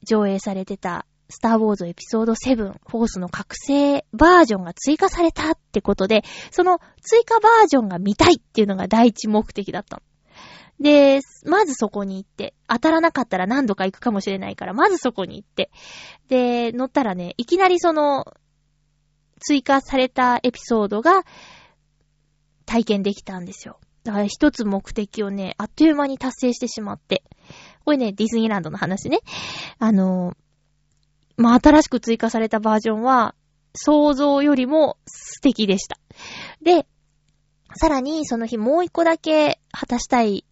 [0.04, 10.02] 上映されてたスターウォーズエピソード7、フォースの覚醒バージョンが追加されたってことで、その追加バージョンが見たいっていうのが第一目的だったの。
[10.82, 15.70] で、まずそこに行って、当たらなかったら何度か行くかもしれないから、まずそこに行って、
[16.28, 18.24] で、乗ったらね、いきなりその、
[19.38, 21.24] 追加されたエピソードが
[22.66, 23.78] 体験できたんですよ。
[24.04, 27.22] だから一つ目的をね、あっという間に達成してしまって。
[27.84, 29.20] これね、ディズニーランドの話ね。
[29.78, 30.36] あの、
[31.36, 33.34] まあ、新しく追加されたバージョンは、
[33.74, 35.98] 想像よりも素敵でした。
[36.62, 36.86] で、
[37.74, 40.44] さらにその日もう一個だけ果たしたい、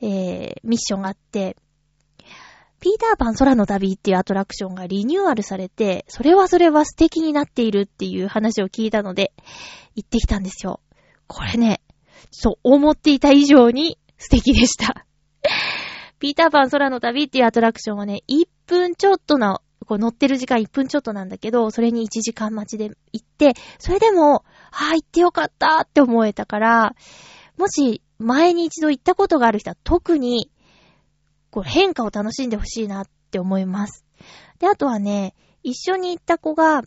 [0.00, 1.56] えー、ミッションがあって、
[2.80, 9.32] ピーターパン空の旅っていうアトラクションがリニューアルされて、それはそれは素敵になっているっていう話を聞いたので、
[9.94, 10.80] 行ってきたんですよ。
[11.26, 11.80] これね、
[12.30, 15.06] そう、思っていた以上に 素敵でした。
[16.18, 26.94] ピーターパン空の旅っていうアトラクションはね、1分ちょっとの、こう乗ってる時間1分ちょっとなんだけど、それに1時間待ちで行って、それでも、ああ、行ってよかったって思えたから、
[27.56, 30.50] もし前に一度行ったことがある人は特に、
[31.50, 34.04] こう変化を楽しんでほしいなって思います。
[34.58, 36.82] で、あとはね、一緒に行った子が、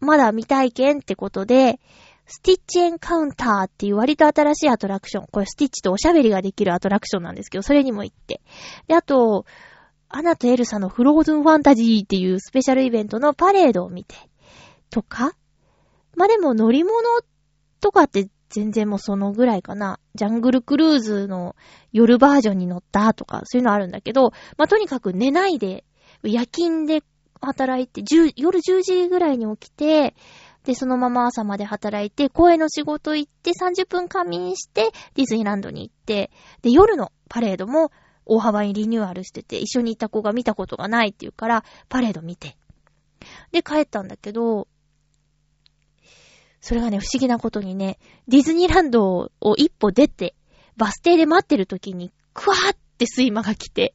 [0.00, 1.80] まだ未体験ってことで、
[2.26, 5.26] スティッチエンカウンターっていう割と新しいアトラクション。
[5.30, 8.40] これスティッチとおしゃべりができるアトラクションなんですけど、それにも行って。
[8.88, 9.44] で、あと、
[10.08, 14.14] アナとエルサのフローズンファンタジーっていうスペシャルイベントのパレードを見て。
[14.90, 15.32] とか
[16.16, 17.00] まあ、でも乗り物
[17.80, 19.98] とかって全然もうそのぐらいかな。
[20.14, 21.56] ジャングルクルーズの
[21.92, 25.84] 夜バージョンに乗ったとか、そういうのあるんだけど、まあ、とにかく寝ないで、
[26.22, 27.02] 夜勤で
[27.40, 30.14] 働いて、10夜10時ぐらいに起きて、
[30.62, 36.30] で、そのまま朝まで働いて、公園の仕事行って、30分仮眠して、ディズニーランドに行って、
[36.62, 37.90] で、夜のパレードも
[38.24, 42.56] 大幅にリニューアルしてて、一緒に行った子が見たことがないって言うから、パレード見て。
[43.50, 44.68] で、帰ったんだけど、
[46.64, 50.34] それがね、不思議なことにね、ディズニーランドを一歩出て、
[50.78, 53.94] バス停で待ってる時に、クワーって睡魔が来て、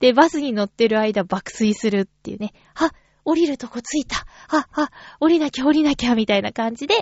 [0.00, 2.92] で、バスに乗ってる間爆睡するっていうね、あ、
[3.26, 4.90] 降りるとこ着いたあ、あ、
[5.20, 6.94] 降りなきゃ降りなきゃみたいな感じで、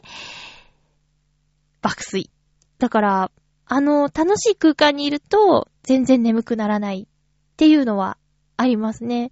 [1.82, 2.28] 爆睡。
[2.80, 3.30] だから、
[3.66, 8.18] あの、楽しい空間にいると、全然眠くならないっていうのは
[8.56, 9.30] ありますね。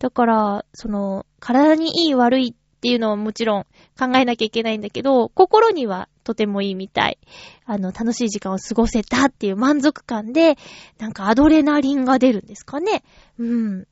[0.00, 3.62] だから、その、体にいい悪いっていうのはもちろん
[3.98, 7.18] 考えなきゃいけないんだけど、心にはとてもいいみたい。
[7.66, 10.56] あの、楽しい時間を過ごせたっていう満足感で、
[10.98, 13.02] なんかアドレナリンが出るんですかね。
[13.36, 13.88] うん。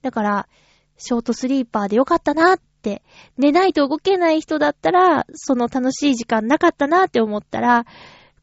[0.00, 0.48] だから、
[0.96, 3.02] ショートスリーパーでよかったなって、
[3.36, 7.84] 寝ないと動けない人だったら、その楽しい時間なかったなって思ったら、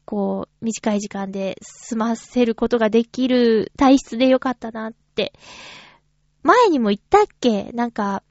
[0.04, 5.32] こう、短い時間で済ませることができる体質でよかったなって。
[6.42, 7.70] 前にも言ったっけ？
[7.72, 8.22] なんか、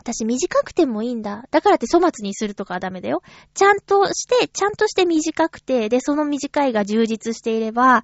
[0.00, 1.44] 私短くてもいいんだ。
[1.50, 3.22] だからって粗末にするとかはダメだよ。
[3.52, 8.02] ちゃんとして、ちゃんとして短くて、で、その短いが充実していれば、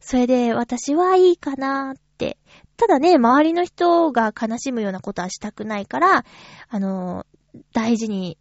[0.00, 2.38] それで私はいいかなって。
[2.78, 6.24] ただね、周りの人が悲しむようなことはしたくないから、
[6.68, 7.26] あの、
[7.72, 8.38] 大事に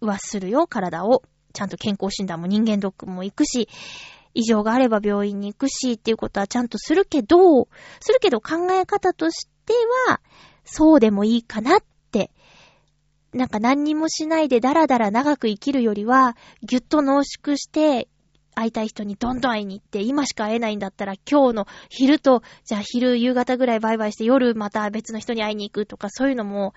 [0.00, 1.22] はするよ、体を。
[1.52, 3.68] ちゃんと健康診断も人間ドックも行くし、
[4.34, 7.68] 異常があれば病院に行くしっていうことはちゃんとするけど、
[8.00, 9.74] するけど考え方として
[10.08, 10.20] は、
[10.64, 11.91] そうでもいいかなっ。
[13.32, 18.08] なんか何にもしないでダラダラ長く生きるよりは、ぎゅっと濃縮して、
[18.54, 26.74] 会いたい人にどんどん会いに行って、今しか会えないんだったら今日の昼と、じゃあ昼夕方ぐらいバイバイして夜また別の人に会いに行くとかそういうのも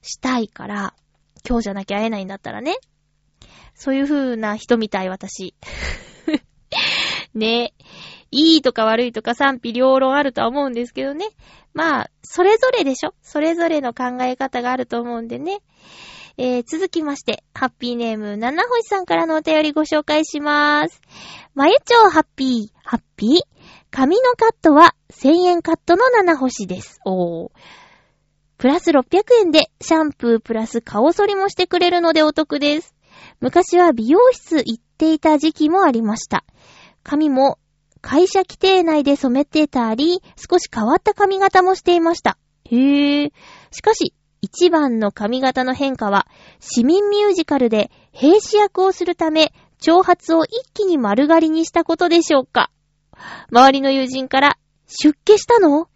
[0.00, 0.94] したいから、
[1.46, 2.76] 今日じゃなきゃ会えないんだったらね。
[3.74, 5.54] そういう風な人みたい、私。
[7.34, 7.74] ね
[8.30, 11.28] いいとか悪いとか賛否両論あるとは思うんですけどね。
[11.78, 13.14] まあ、それぞれでしょ？
[13.22, 15.60] それぞれの考え方があると思うんでね。
[16.36, 21.00] えー、続きまして、ハッピーネーム、七星さんからのお便りご紹介しまーす。
[21.54, 23.30] まゆちょうハッピー、ハッピー？
[23.92, 26.98] 髪のカットは1000円カットの七星です。
[27.04, 27.50] おー。
[28.56, 32.92] プラス600円でシャンプープラス顔剃りもしてくれるのでお得です。
[33.38, 36.44] 昔は美容室行っていた時期もありました。
[37.04, 37.60] 髪も
[38.00, 42.38] 会社規定内で染めてたり、少し変わった髪型もしていました。
[42.64, 43.32] へえ。
[43.70, 46.26] しかし、一番の髪型の変化は、
[46.60, 52.70] 市民ミュージカルで兵士役をするため、長髪を一気に丸刈りにしたことでしょうか。
[53.50, 55.88] 周りの友人から、出家したの？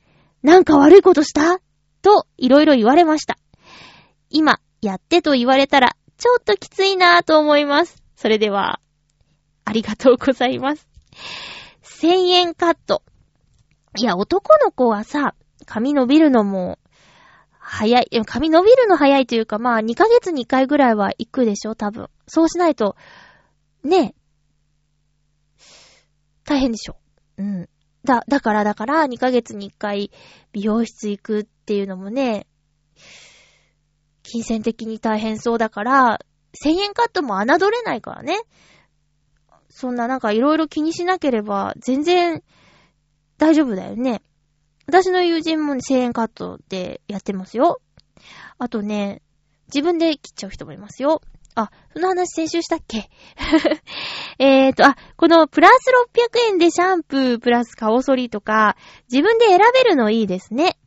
[0.43, 1.61] なんか悪いことした？
[2.03, 3.39] と、いろいろ言われました。
[4.29, 8.03] 今、やってと言われたら、ちょっときついなぁと思います。
[8.17, 8.81] それでは、
[9.65, 10.89] ありがとうございます。
[12.03, 13.05] 1000円カット。
[13.97, 15.37] いや、男の子はさ、
[15.67, 16.81] 髪伸びるのも、
[17.61, 18.09] 早い。
[18.27, 22.09] 髪伸びるの早いというか、まあ、2ヶ月に1回ぐらいは行くでしょ、多分。
[22.27, 22.97] そうしないと、
[23.85, 24.17] ね
[26.45, 26.97] 大変でしょ。
[27.39, 27.69] うん。
[28.03, 30.11] だ、だからだから、2ヶ月に1回
[30.51, 32.49] 美容室行くっていうのもね、
[34.25, 36.19] 金銭的に大変そうだから、
[36.65, 38.41] 1000円カットも侮れないからね。
[39.83, 42.45] そんななんかいろいろ気にしなければ全然
[43.37, 44.23] 大丈夫だよね。
[44.87, 47.81] 私の友人も、1000円カットでやってますよ。
[48.59, 49.23] あとね、
[49.75, 51.21] 自分で切っちゃう人もいますよ。
[51.57, 53.11] あ、その話先週したっけ？
[54.39, 58.77] えーと、あ、このプラス600円でシャンプープラス顔剃りとか、
[59.11, 60.79] 自分で選べるのいいですね。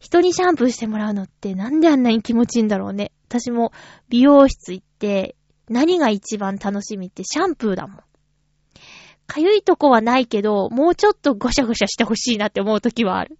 [0.00, 3.12] 人にシャンプーしてもらうのってなんであんなに気持ちいいんだろうね。
[3.28, 3.70] 私も
[4.08, 5.36] 美容室行って
[5.68, 8.02] 何が一番楽しみってシャンプーだもん。
[9.32, 13.38] かゆいとこはないけど、もうちょっとゴシャゴシャしてほしいなって思うときはある。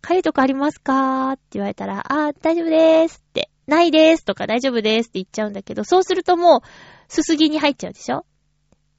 [0.00, 8.24] かゆいとこありますかって言われたら、あー、大丈夫でーすって、ないでーすとか大丈夫でーすって言っちゃうんだけど、そうするともう、すすぎに入っちゃうでしょ？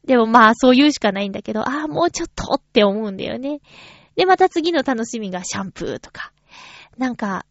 [0.06, 3.62] でもまあ、そう言うしかないんだけど、あー、もうちょっとって思うんだよね。
[4.16, 6.32] で、また次の楽しみがシャンプーとか。
[7.00, 7.48] なんか、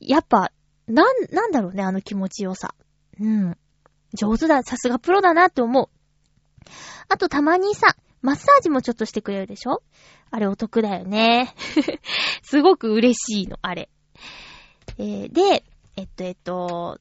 [0.00, 0.50] やっぱ、
[0.86, 2.74] なん、なんだろうね、あの気持ちよさ。
[3.20, 3.58] うん。
[4.14, 5.88] 上手だ、さすがプロだなって思う。
[7.08, 9.82] あとたまにさ、マッサージもちょっとしてくれるでしょ？
[10.30, 11.54] あれお得だよね。
[12.42, 13.88] すごく嬉しいの、あれ。
[14.98, 15.64] えー、で、
[15.96, 16.98] えっと、えっと、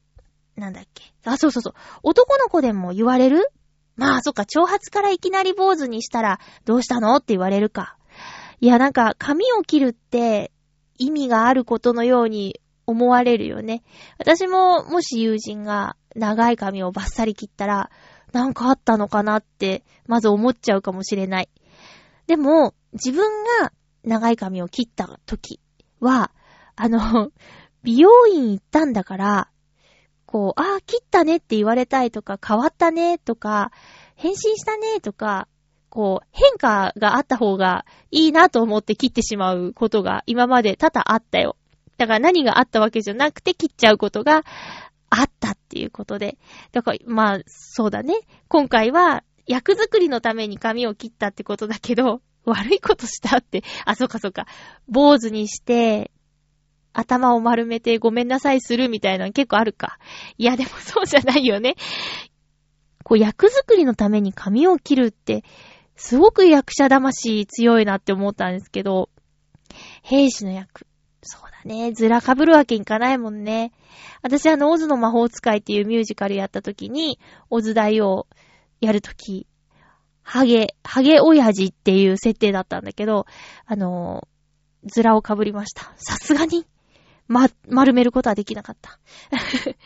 [0.55, 1.03] なんだっけ？
[1.26, 1.74] あ、そうそうそう。
[2.03, 3.51] 男の子でも言われる？
[3.95, 7.16] まあ、そっか、長髪からいきなり坊主にしたら、どうしたの？
[7.18, 7.97] って言われるか。
[8.59, 10.51] いや、なんか、髪を切るって
[10.97, 13.84] 意味があることのように思われるよね。
[14.18, 17.91] 私も、もし友人が長い髪をバッサリ切ったら、
[18.32, 21.49] なんかあったのかなって、まず思っちゃうかもしれない。
[22.27, 23.71] でも、自分が
[24.03, 25.59] 長い髪を切った時
[25.99, 26.32] は、
[26.75, 27.32] あの、
[27.84, 29.49] 美容院行ったんだから、
[30.25, 33.71] こう、ああ、切ったねって言われたいとか、変わったねとか、
[34.15, 35.47] 変身したねとか、
[35.89, 41.57] こう、変化があった方がいいなと思って切ってしまうことが今まで多々あったよ。
[41.97, 44.43] だから何があったわけじゃなくて切っちゃうことが
[45.12, 46.38] あったっていうことで。
[46.72, 48.16] だから、まあ、そうだね。
[48.47, 54.47] 今回は役作りのために髪を切ったってことだけど、悪いことしたって、あ、そうかそうか。
[54.88, 56.12] 坊主にして、
[56.93, 59.99] 頭を丸めてごめんなさいするみたいなの結構あるか。
[60.38, 61.76] いや、でもそうじゃないよね。
[63.03, 65.43] こう、役作りのために髪を切るって、
[65.95, 69.09] すごく役者魂強いなって思ったんですけど、
[70.03, 70.88] 兵士の役。
[71.24, 71.91] そうだね。
[71.91, 73.72] ずらかぶるわけにいかないもんね。
[74.22, 77.19] 私あの、オズの魔法使いっていうミュージカルやった時に、
[77.49, 78.28] オズ大を
[78.80, 79.47] やるとき、
[80.24, 83.26] ハゲ、ハゲ親父っていう設定だったんだけど、
[83.65, 84.28] あの
[84.86, 85.93] ずらをかぶりました。
[85.97, 86.65] さすがに、
[87.28, 88.99] ま、丸めることはできなかった。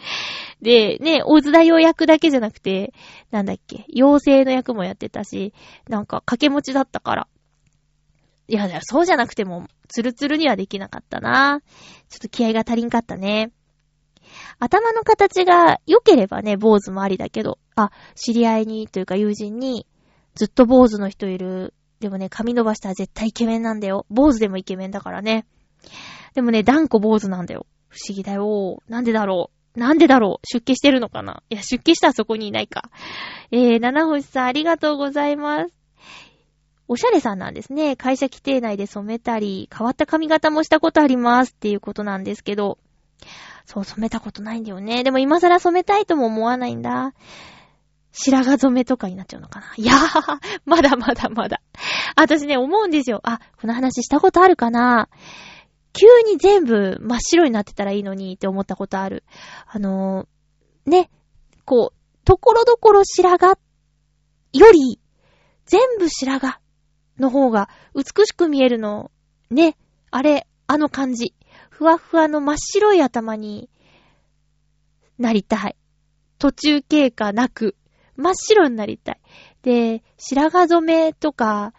[0.61, 2.93] で、ね、大津大王役だけじゃなくて、
[3.31, 5.53] なんだっけ、妖精の役もやってたし、
[5.88, 7.27] なんか掛け持ちだったから。
[8.47, 11.61] いや、そうじゃなくても、ツルツルにはできなかったな。
[12.09, 13.51] ちょっと気合が足りんかったね。
[14.59, 19.87] 頭の形が良ければね、坊主もありだけど、あ、知り合いにというか友人に、
[20.35, 21.73] ずっと坊主の人いる。
[21.99, 24.05] でもね、髪伸ばしたら絶対イケメンなんだよ。
[24.09, 25.45] 坊主でもイケメンだからね。
[26.33, 27.65] でもね、断固坊主なんだよ。
[27.87, 28.83] 不思議だよ。
[28.87, 29.79] なんでだろう。
[29.79, 32.89] なんでだろう出家してるのかないや、出家したらそこにいないか。
[33.51, 35.84] えー、七星さんありがとうございます。
[36.88, 37.95] おしゃれさんなんですね。
[37.95, 42.77] 会社規定内で染めたり、変わった髪型もしたことありますっていうことなんですけど。
[43.65, 45.03] そう、染めたことないんだよね。
[45.03, 47.13] でも今更染めたいとも思わないんだ。
[48.11, 51.61] 白髪染めとかになっちゃうのかないやー、まだまだまだ。
[52.15, 53.19] 私ね、思うんですよ。
[53.23, 55.09] あ、この話したことあるかな
[55.91, 59.23] 急に全部真っ白になってたらいいのにって思ったことある。
[59.67, 61.09] あのー、ね、
[61.65, 63.59] こう、ところどころ白髪
[64.53, 64.99] より、
[65.65, 66.55] 全部白髪
[67.20, 69.11] の方が美しく見えるの。
[69.49, 69.78] ね、
[70.11, 71.34] あれ、あの感じ。
[71.70, 73.70] ふわふわの真っ白い頭に
[75.18, 75.76] なりたい。
[76.39, 77.76] 途中経過なく、
[78.16, 79.22] 真っ白になりたい。
[79.61, 81.74] で、白髪染めとか、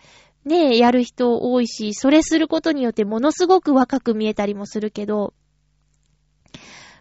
[0.45, 5.35] ね、やる人多いし、それすることによってものすごく若く見えたりもするけど、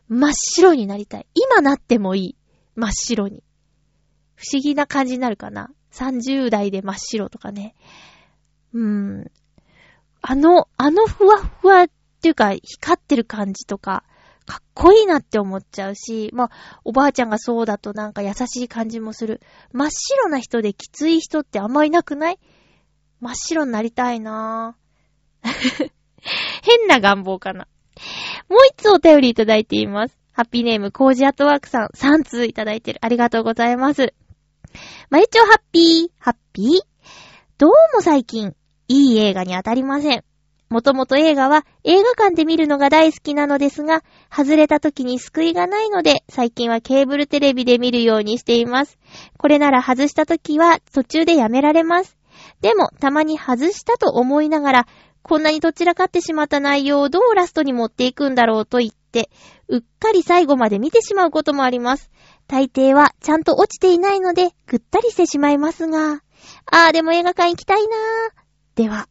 [0.08, 1.28] 真っ白になりたい。
[1.34, 2.36] 今なってもいい。
[2.76, 3.44] 真っ白に。
[4.36, 5.72] 不思議な感じになるかな。
[5.92, 7.76] 30代で真っ白とかね。
[8.76, 9.32] うん。
[10.22, 11.88] あの、あのふわふわっ
[12.22, 14.04] ていうか、光ってる感じとか、
[14.46, 19.42] かっこいいなって思っちゃうし、まあ、おばあちゃんがそうだとなんか優しい感じもする。
[19.72, 22.40] 真っ白な人できつい人ってあんまいなくない？
[23.22, 25.90] 真っ白になりたいなぁ。
[26.64, 27.68] 変な願望かな。
[28.50, 30.18] もう一つお便りいただいています。
[30.34, 33.00] ハッピーネーム、コージアットワークさん、3通いただいてる。
[33.02, 34.14] ありがとうございます。
[35.10, 36.82] まゆちょハッピー、ハッピー
[37.58, 38.54] どうも最近、
[38.88, 40.24] いい映画に当たりません。
[40.70, 44.04] もともと映画は映画館で見るのが大好きなのですが、
[44.36, 48.98] 外れた時に救いがないので、最近はケーブルテレビで見るようにしています。
[49.38, 52.18] これなら外した時は途中でやめられます。
[52.62, 54.88] でも、たまに外したと思いながら、
[55.22, 59.30] こんなにどちらかってしまった内容をどうラストに持っていくんだろうと言って、
[59.68, 62.12] うっかり最後まで見てしまうこともあります。
[62.48, 66.22] 大抵はちゃんと落ちていないので、ぐったりしてしまいますが。
[66.66, 68.45] あー、でも映画館行きたいなー。
[68.76, 69.08] では、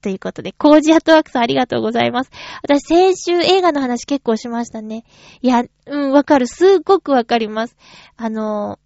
[0.00, 2.30] ということで、コージアットワークさんありがとうございます。
[2.62, 5.04] 私、先週映画の話結構しましたね。
[5.42, 6.46] いや、うん、わかる。
[6.46, 7.76] すっごくわかります。
[8.16, 8.78] あの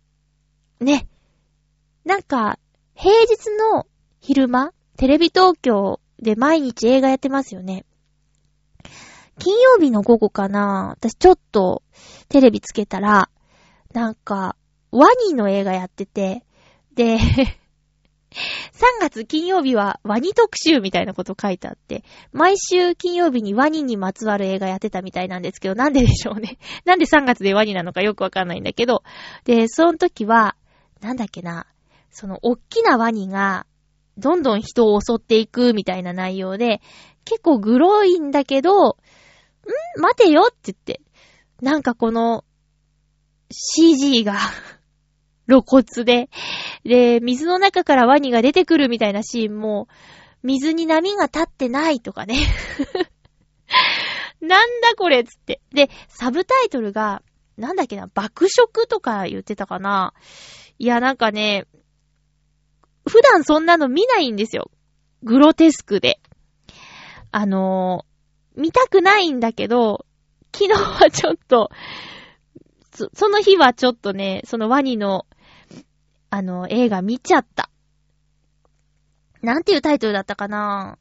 [0.81, 1.09] ー、ね。
[2.05, 2.59] なんか、
[2.95, 3.87] 平日の
[4.21, 7.85] 昼間、テレビ東京で毎日映画やってますよね。
[9.39, 11.83] 金曜日の午後かな私ちょっと
[12.29, 13.29] テレビつけたら、
[13.93, 14.57] なんか、
[14.91, 16.45] ワニの映画やってて、
[16.95, 17.19] で、
[18.73, 26.59] 3月金曜日はワニ特集みたいなこと書いてあって、毎週金曜日にワニにまつわる映画やってたみたいなんですけど、なんででしょうね。
[26.85, 29.03] なんで3月でワニなのかよくわかんないんだけど、
[29.45, 30.57] で、その時は、
[31.01, 31.67] なんだっけな、
[32.11, 33.67] その、おっきなワニが、
[34.19, 36.83] どんどん人を襲っていくみたいな内容で、
[37.25, 41.01] 結構グロいんだけど、ん待てよって言って、
[41.61, 42.45] なんかこの、
[43.51, 44.39] CG が
[45.53, 46.31] 露骨で、
[46.85, 49.89] で、水の中からワニが出てくるみたいなシーンも、
[50.43, 52.37] 水に波が立ってないとかね。
[54.41, 55.61] なんだこれつって。
[55.73, 57.23] で、サブタイトルが、
[57.57, 60.15] なんだっけな、爆食とか言ってたかな。
[60.79, 61.67] いや、なんかね、
[63.07, 64.71] 普段そんなの見ないんですよ。
[65.23, 66.21] グロテスクで。
[67.31, 70.07] あのー、見たくないんだけど、
[70.55, 71.71] 昨日はちょっと、
[72.95, 75.27] そその日はちょっとね、そのワニの、
[76.35, 77.69] あの、映画見ちゃった。
[79.43, 80.97] なんていうタイトルだったかな？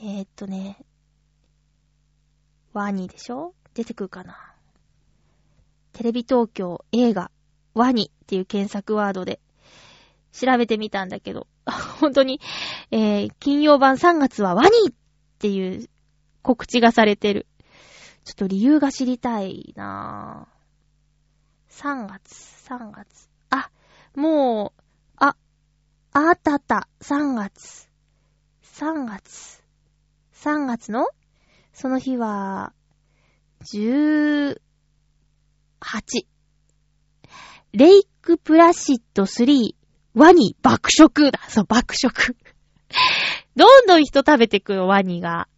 [0.00, 0.78] えー、っとね、
[2.74, 3.54] ワニでしょ？
[3.74, 4.54] 出てくるかな？
[5.94, 7.32] テレビ東京映画
[7.74, 9.40] ワニっていう検索ワードで
[10.30, 11.48] 調べてみたんだけど、
[11.98, 12.40] 本当に、
[12.92, 14.94] えー、金曜版3月はワニっ
[15.40, 15.88] ていう
[16.42, 17.48] 告知がされてる。
[18.22, 20.51] ちょっと理由が知りたいなぁ。
[21.72, 22.30] 3月、
[22.68, 23.30] 3月。
[23.48, 23.70] あ、
[24.14, 24.82] もう、
[25.16, 25.34] あ、
[26.12, 26.86] あったあった。
[27.00, 27.88] 3月。
[28.62, 29.62] 3月。
[30.34, 31.06] 3月の？
[31.72, 32.74] その日は、
[33.64, 34.56] 18。
[37.72, 39.74] レイクプラシット3、
[40.14, 41.40] ワニ爆食だ。
[41.48, 42.36] そう、爆食。
[43.56, 45.48] どんどん人食べてくの、ワニが。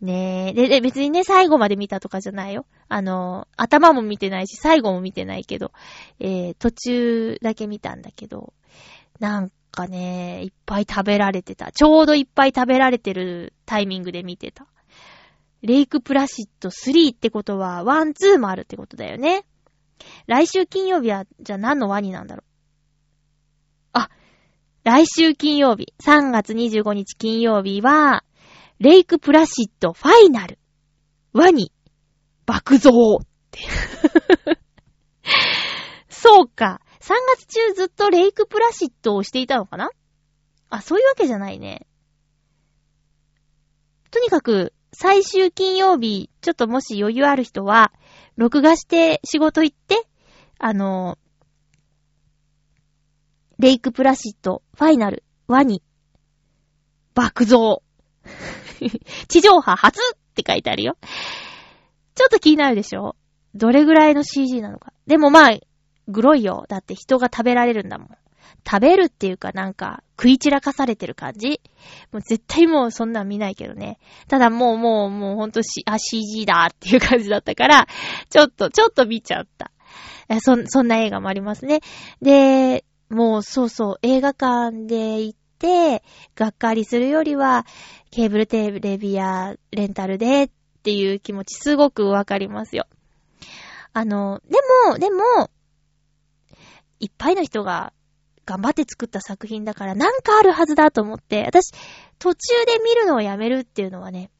[0.00, 0.52] ねえ。
[0.52, 2.66] で、で、別にね、最後まで見たとかじゃないよ。
[2.88, 5.72] あの、頭も見てないし、最後も見てないけど、
[6.20, 8.52] えー、途中だけ見たんだけど、
[9.20, 11.72] なんかね、いっぱい食べられてた。
[11.72, 14.66] ちょうどいっぱい食べられてるタイミングで見てた。
[15.62, 19.46] レイクプラシット3ってことは、1、2もあるってことだよね。
[20.26, 22.44] 来週金曜日は、じゃあ何のワニなんだろう。
[23.94, 24.10] あ、
[24.84, 28.24] 来週金曜日、3月25日金曜日は、
[28.78, 30.58] レイクプラシットファイナル、
[31.32, 31.72] ワニ、
[32.44, 32.90] 爆増
[33.22, 33.60] って。
[36.08, 36.80] そうか。
[37.00, 39.90] 3月中ずっとレイクプラシットをしていたのかな？
[40.70, 41.86] あ、そういうわけじゃないね。
[44.10, 47.92] とにかく、最終金曜日、ちょっともし余裕ある人は、
[48.36, 50.06] 録画して仕事行って、
[50.58, 51.18] あの、
[53.58, 55.82] レイクプラシット、ファイナル、ワニ、
[57.14, 57.82] 爆増。
[59.28, 60.96] 地上波初って書いてあるよ。
[62.14, 63.16] ちょっと気になるでしょ？
[63.54, 64.92] どれぐらいの CG なのか？
[65.06, 65.58] でもまあ、
[66.08, 66.66] グロいよ。
[66.68, 68.08] だって人が食べられるんだもん。
[68.68, 71.60] 食べるっていうかなんか、食い散らかされてる感じ？
[72.12, 73.98] もう絶対もうそんなん見ないけどね。
[74.28, 77.86] ただもうもうもうほんとし、あ、CG だっていう感じだったから、
[78.28, 79.70] ちょっと、ちょっと見ちゃった。
[80.40, 81.80] そ、そんな映画もありますね。
[82.20, 85.38] で、もうそうそう、映画館で行っ、
[86.34, 87.66] がっかりするよりは、
[88.10, 90.50] ケーブルテレビやレンタルでっ
[90.82, 92.86] ていう気持ちすごくわかりますよ。
[93.92, 94.58] あの、で
[94.90, 95.50] も、でも、
[97.00, 97.92] いっぱいの人が
[98.44, 101.72] 頑張って作った作品だからなんかあるはずだと思って、私、
[102.18, 104.30] 途中で見るのをやめるっていうのはね、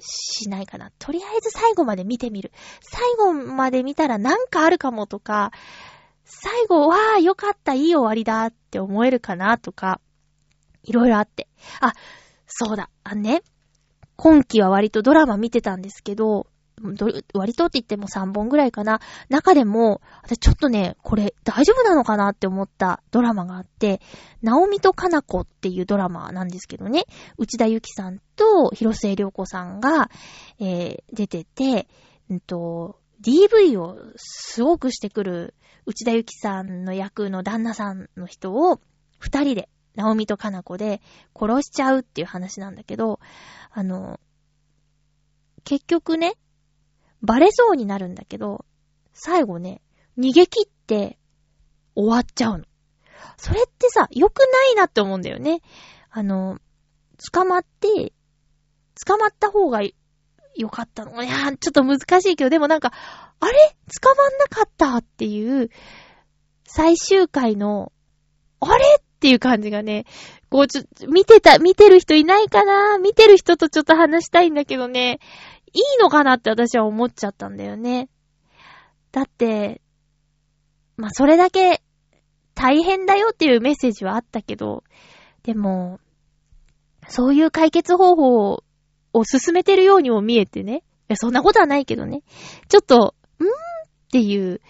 [0.00, 0.90] しないかな。
[0.98, 2.52] とりあえず最後まで見てみる。
[2.82, 5.52] 最後まで見たらなんかあるかもとか、
[6.24, 10.00] 最後はよかった、いい終わりだって思えるかなとか、
[10.86, 11.48] いろいろあって。
[11.80, 11.92] あ、
[12.46, 13.42] そうだ、あのね、
[14.16, 16.46] 今期は割とドラマ見てたんですけど、
[17.34, 19.00] 割とって言っても3本ぐらいかな。
[19.30, 24.00] 中でも、私ちょっとね、これ大丈夫なのかなって思ったドラマがあって、
[24.42, 27.04] ナオミとカナコっていうドラマなんですけどね、
[27.38, 30.10] 内田ゆきさんと広末涼子さんが、
[30.58, 31.88] えー、出てて、
[32.28, 35.54] うんと、DV をすごくしてくる
[35.86, 38.80] 内田ゆきさんの役の旦那さんの人を
[39.18, 41.00] 二人で、ナオミとカナコで
[41.34, 43.18] 殺しちゃうっていう話なんだけど、
[43.72, 44.20] あの、
[45.64, 46.34] 結局ね、
[47.22, 48.64] バレそうになるんだけど、
[49.12, 49.82] 最後ね、
[50.18, 51.18] 逃げ切って
[51.94, 52.64] 終わっちゃうの。
[53.38, 55.60] それってさ、良くないなって思うんだよね。
[56.10, 56.58] あの、
[57.32, 58.12] 捕まって、
[59.04, 59.80] 捕まった方が
[60.54, 61.22] 良かったの。
[61.22, 62.92] いやちょっと難しいけど、でもなんか、
[63.40, 63.76] あれ？
[64.02, 65.70] 捕まんなかったっていう、
[66.64, 67.92] 最終回の、
[68.60, 68.84] あれ？
[69.16, 70.04] っていう感じがね、
[70.50, 72.98] こうちょ、見てた、見てる人いないかな？
[72.98, 75.20] 見てる人とちょっと話したいんだけどね、
[75.72, 78.08] いいのかなって私は思っちゃったんだよね。
[79.12, 79.80] だって、
[80.96, 81.82] まあ、それだけ
[82.54, 84.84] 大変だよっていうメッセージはあったけど、
[85.42, 86.00] でも、
[87.08, 88.62] そういう解決方法
[89.12, 90.78] を進めてるようにも見えてね。
[90.78, 92.22] いや、そんなことはないけどね。
[92.68, 93.50] ちょっと、んーっ
[94.10, 94.60] ていう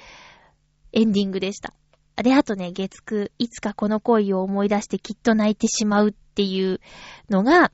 [0.93, 1.75] エンディングでした。
[2.23, 6.81] で、あとね、月9、いつかこの恋を思い出してきっと泣いてしまうっていう
[7.29, 7.73] のが、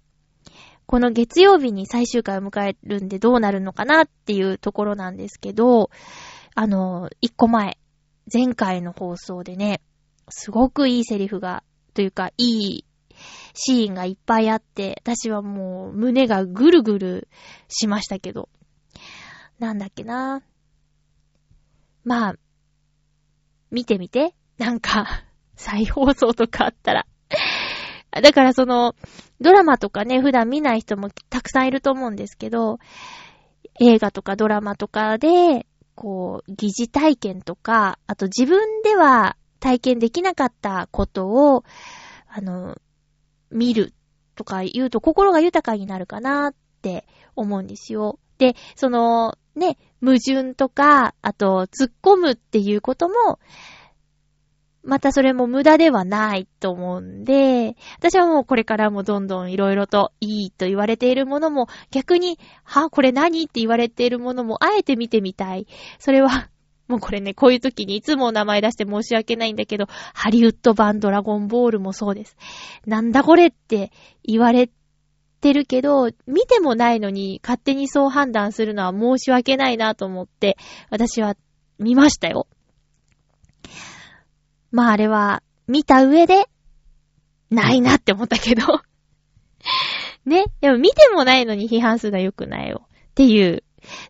[0.86, 5.90] この月曜日に最終回を迎えるんでどうなるのかなっていうところなんですけど、
[6.54, 7.78] あの、一個前、
[8.32, 9.80] 前回の放送でね、
[10.28, 11.62] すごくいいセリフが、
[11.94, 12.84] というか、いい
[13.54, 17.28] シーンがいっぱいあって、私はもう胸がぐるぐる
[17.68, 18.48] しましたけど。
[19.58, 20.42] なんだっけな。
[22.04, 22.34] まあ、
[23.72, 24.34] 見てみて。
[24.58, 25.24] なんか、
[25.56, 27.06] 再放送とかあったら。
[28.22, 28.94] だからその、
[29.40, 32.78] ドラマとかね、普段見ない人もたくさんいると思うんですけど、
[33.80, 41.64] 映画とかドラマとかで、こう、疑似体験とか、あと自分では体験できなかったことを、
[42.28, 42.76] あの、
[43.50, 43.94] 見る
[44.34, 48.18] とか言うと心が豊かになるかなって思うんですよ。
[48.42, 53.38] で、その、ね、矛盾とか、あと、突っ込むっていうことも、
[54.82, 65.68] またそれも無駄ではないと思うんで、私はもうこれからもどんどんいろいろといいと言われているものも、逆に、は、これ何って言われているものも、あえて見てみたい。
[66.00, 66.48] それは、
[66.88, 72.36] もうこれね、こういう時にいつも名前出して申し訳ないんだけど、ハリウッド版ドラゴンボールもそうです。
[72.84, 73.92] なんだこれって
[74.24, 74.68] 言われ
[75.42, 80.56] てるけど、見てもないのに勝手にそう判断するのは申し訳ないなと思って、
[80.88, 81.36] 私は
[81.78, 82.46] 見ましたよ。
[84.70, 86.48] まああれは、見た上で、
[87.50, 88.62] ないなって思ったけど
[90.24, 90.46] ね。
[90.60, 92.86] でも見てもないのに批判するのは良くないよ。
[93.10, 93.64] っていう。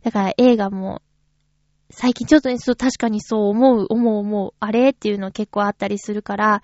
[0.04, 1.02] だから映画も、
[1.90, 6.62] 最近ちょっとね、そう、確かにそう思う、思う思う、あれっていうの結構あったりするから、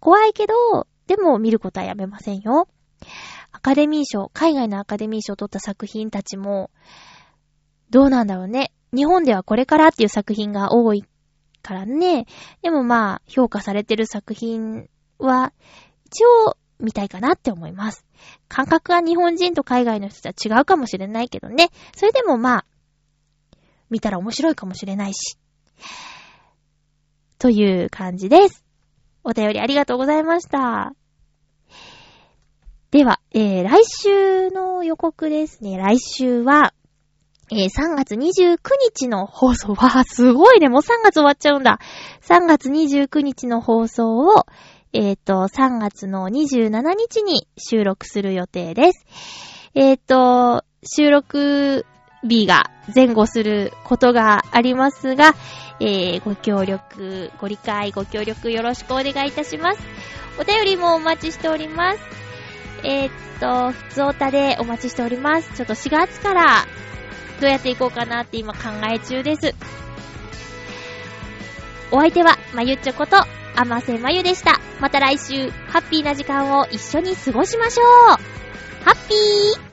[0.00, 2.68] 怖いけど、でも見ることはやめませんよ。
[3.62, 6.72] アカデミー賞、海外のアカデミー賞を取った作品たちも、
[7.90, 8.72] どうなんだろうね。
[8.92, 11.04] 日本ではこれからっていう作品が多い
[11.62, 12.26] からね。
[12.62, 14.88] でもまあ、評価されてる作品
[15.18, 15.52] は、
[16.06, 18.04] 一応、見たいかなって思います。
[18.48, 21.68] 感覚は日本人と海外の人とは違うかもしれないけどね。
[21.94, 22.66] それでもまあ、
[23.90, 25.38] 見たら面白いかもしれないし。
[27.38, 28.64] という感じです。
[29.22, 30.96] お便りありがとうございました。
[32.92, 35.78] では、えー、来週の予告ですね。
[35.78, 36.74] 来週は、
[37.50, 38.58] えー、3月29
[38.94, 41.78] 日の放送は、すごいね、もう3月終わっちゃうんだ。
[42.20, 44.44] 3月29日の放送を、
[44.92, 49.06] えっ、ー、と、3月の27日に収録する予定です。
[49.74, 51.86] えっ、ー、と、収録
[52.22, 55.34] 日が前後することがありますが、
[55.80, 59.80] えー、ご協力、ご理解、ご協力よろしくお願いいたします。
[60.38, 62.21] お便りもお待ちしております。
[62.84, 63.10] えー、っ
[63.40, 65.54] と、普通おたでお待ちしております。
[65.54, 66.66] ちょっと4月から
[67.40, 68.60] どうやっていこうかなって今考
[68.92, 69.54] え中です。
[71.90, 74.60] お相手は、まゆっちょこと、あませまゆでした。
[74.80, 77.86] また来週、ハッピーな時間を一緒に過ごしましょう
[78.84, 79.71] ハッピー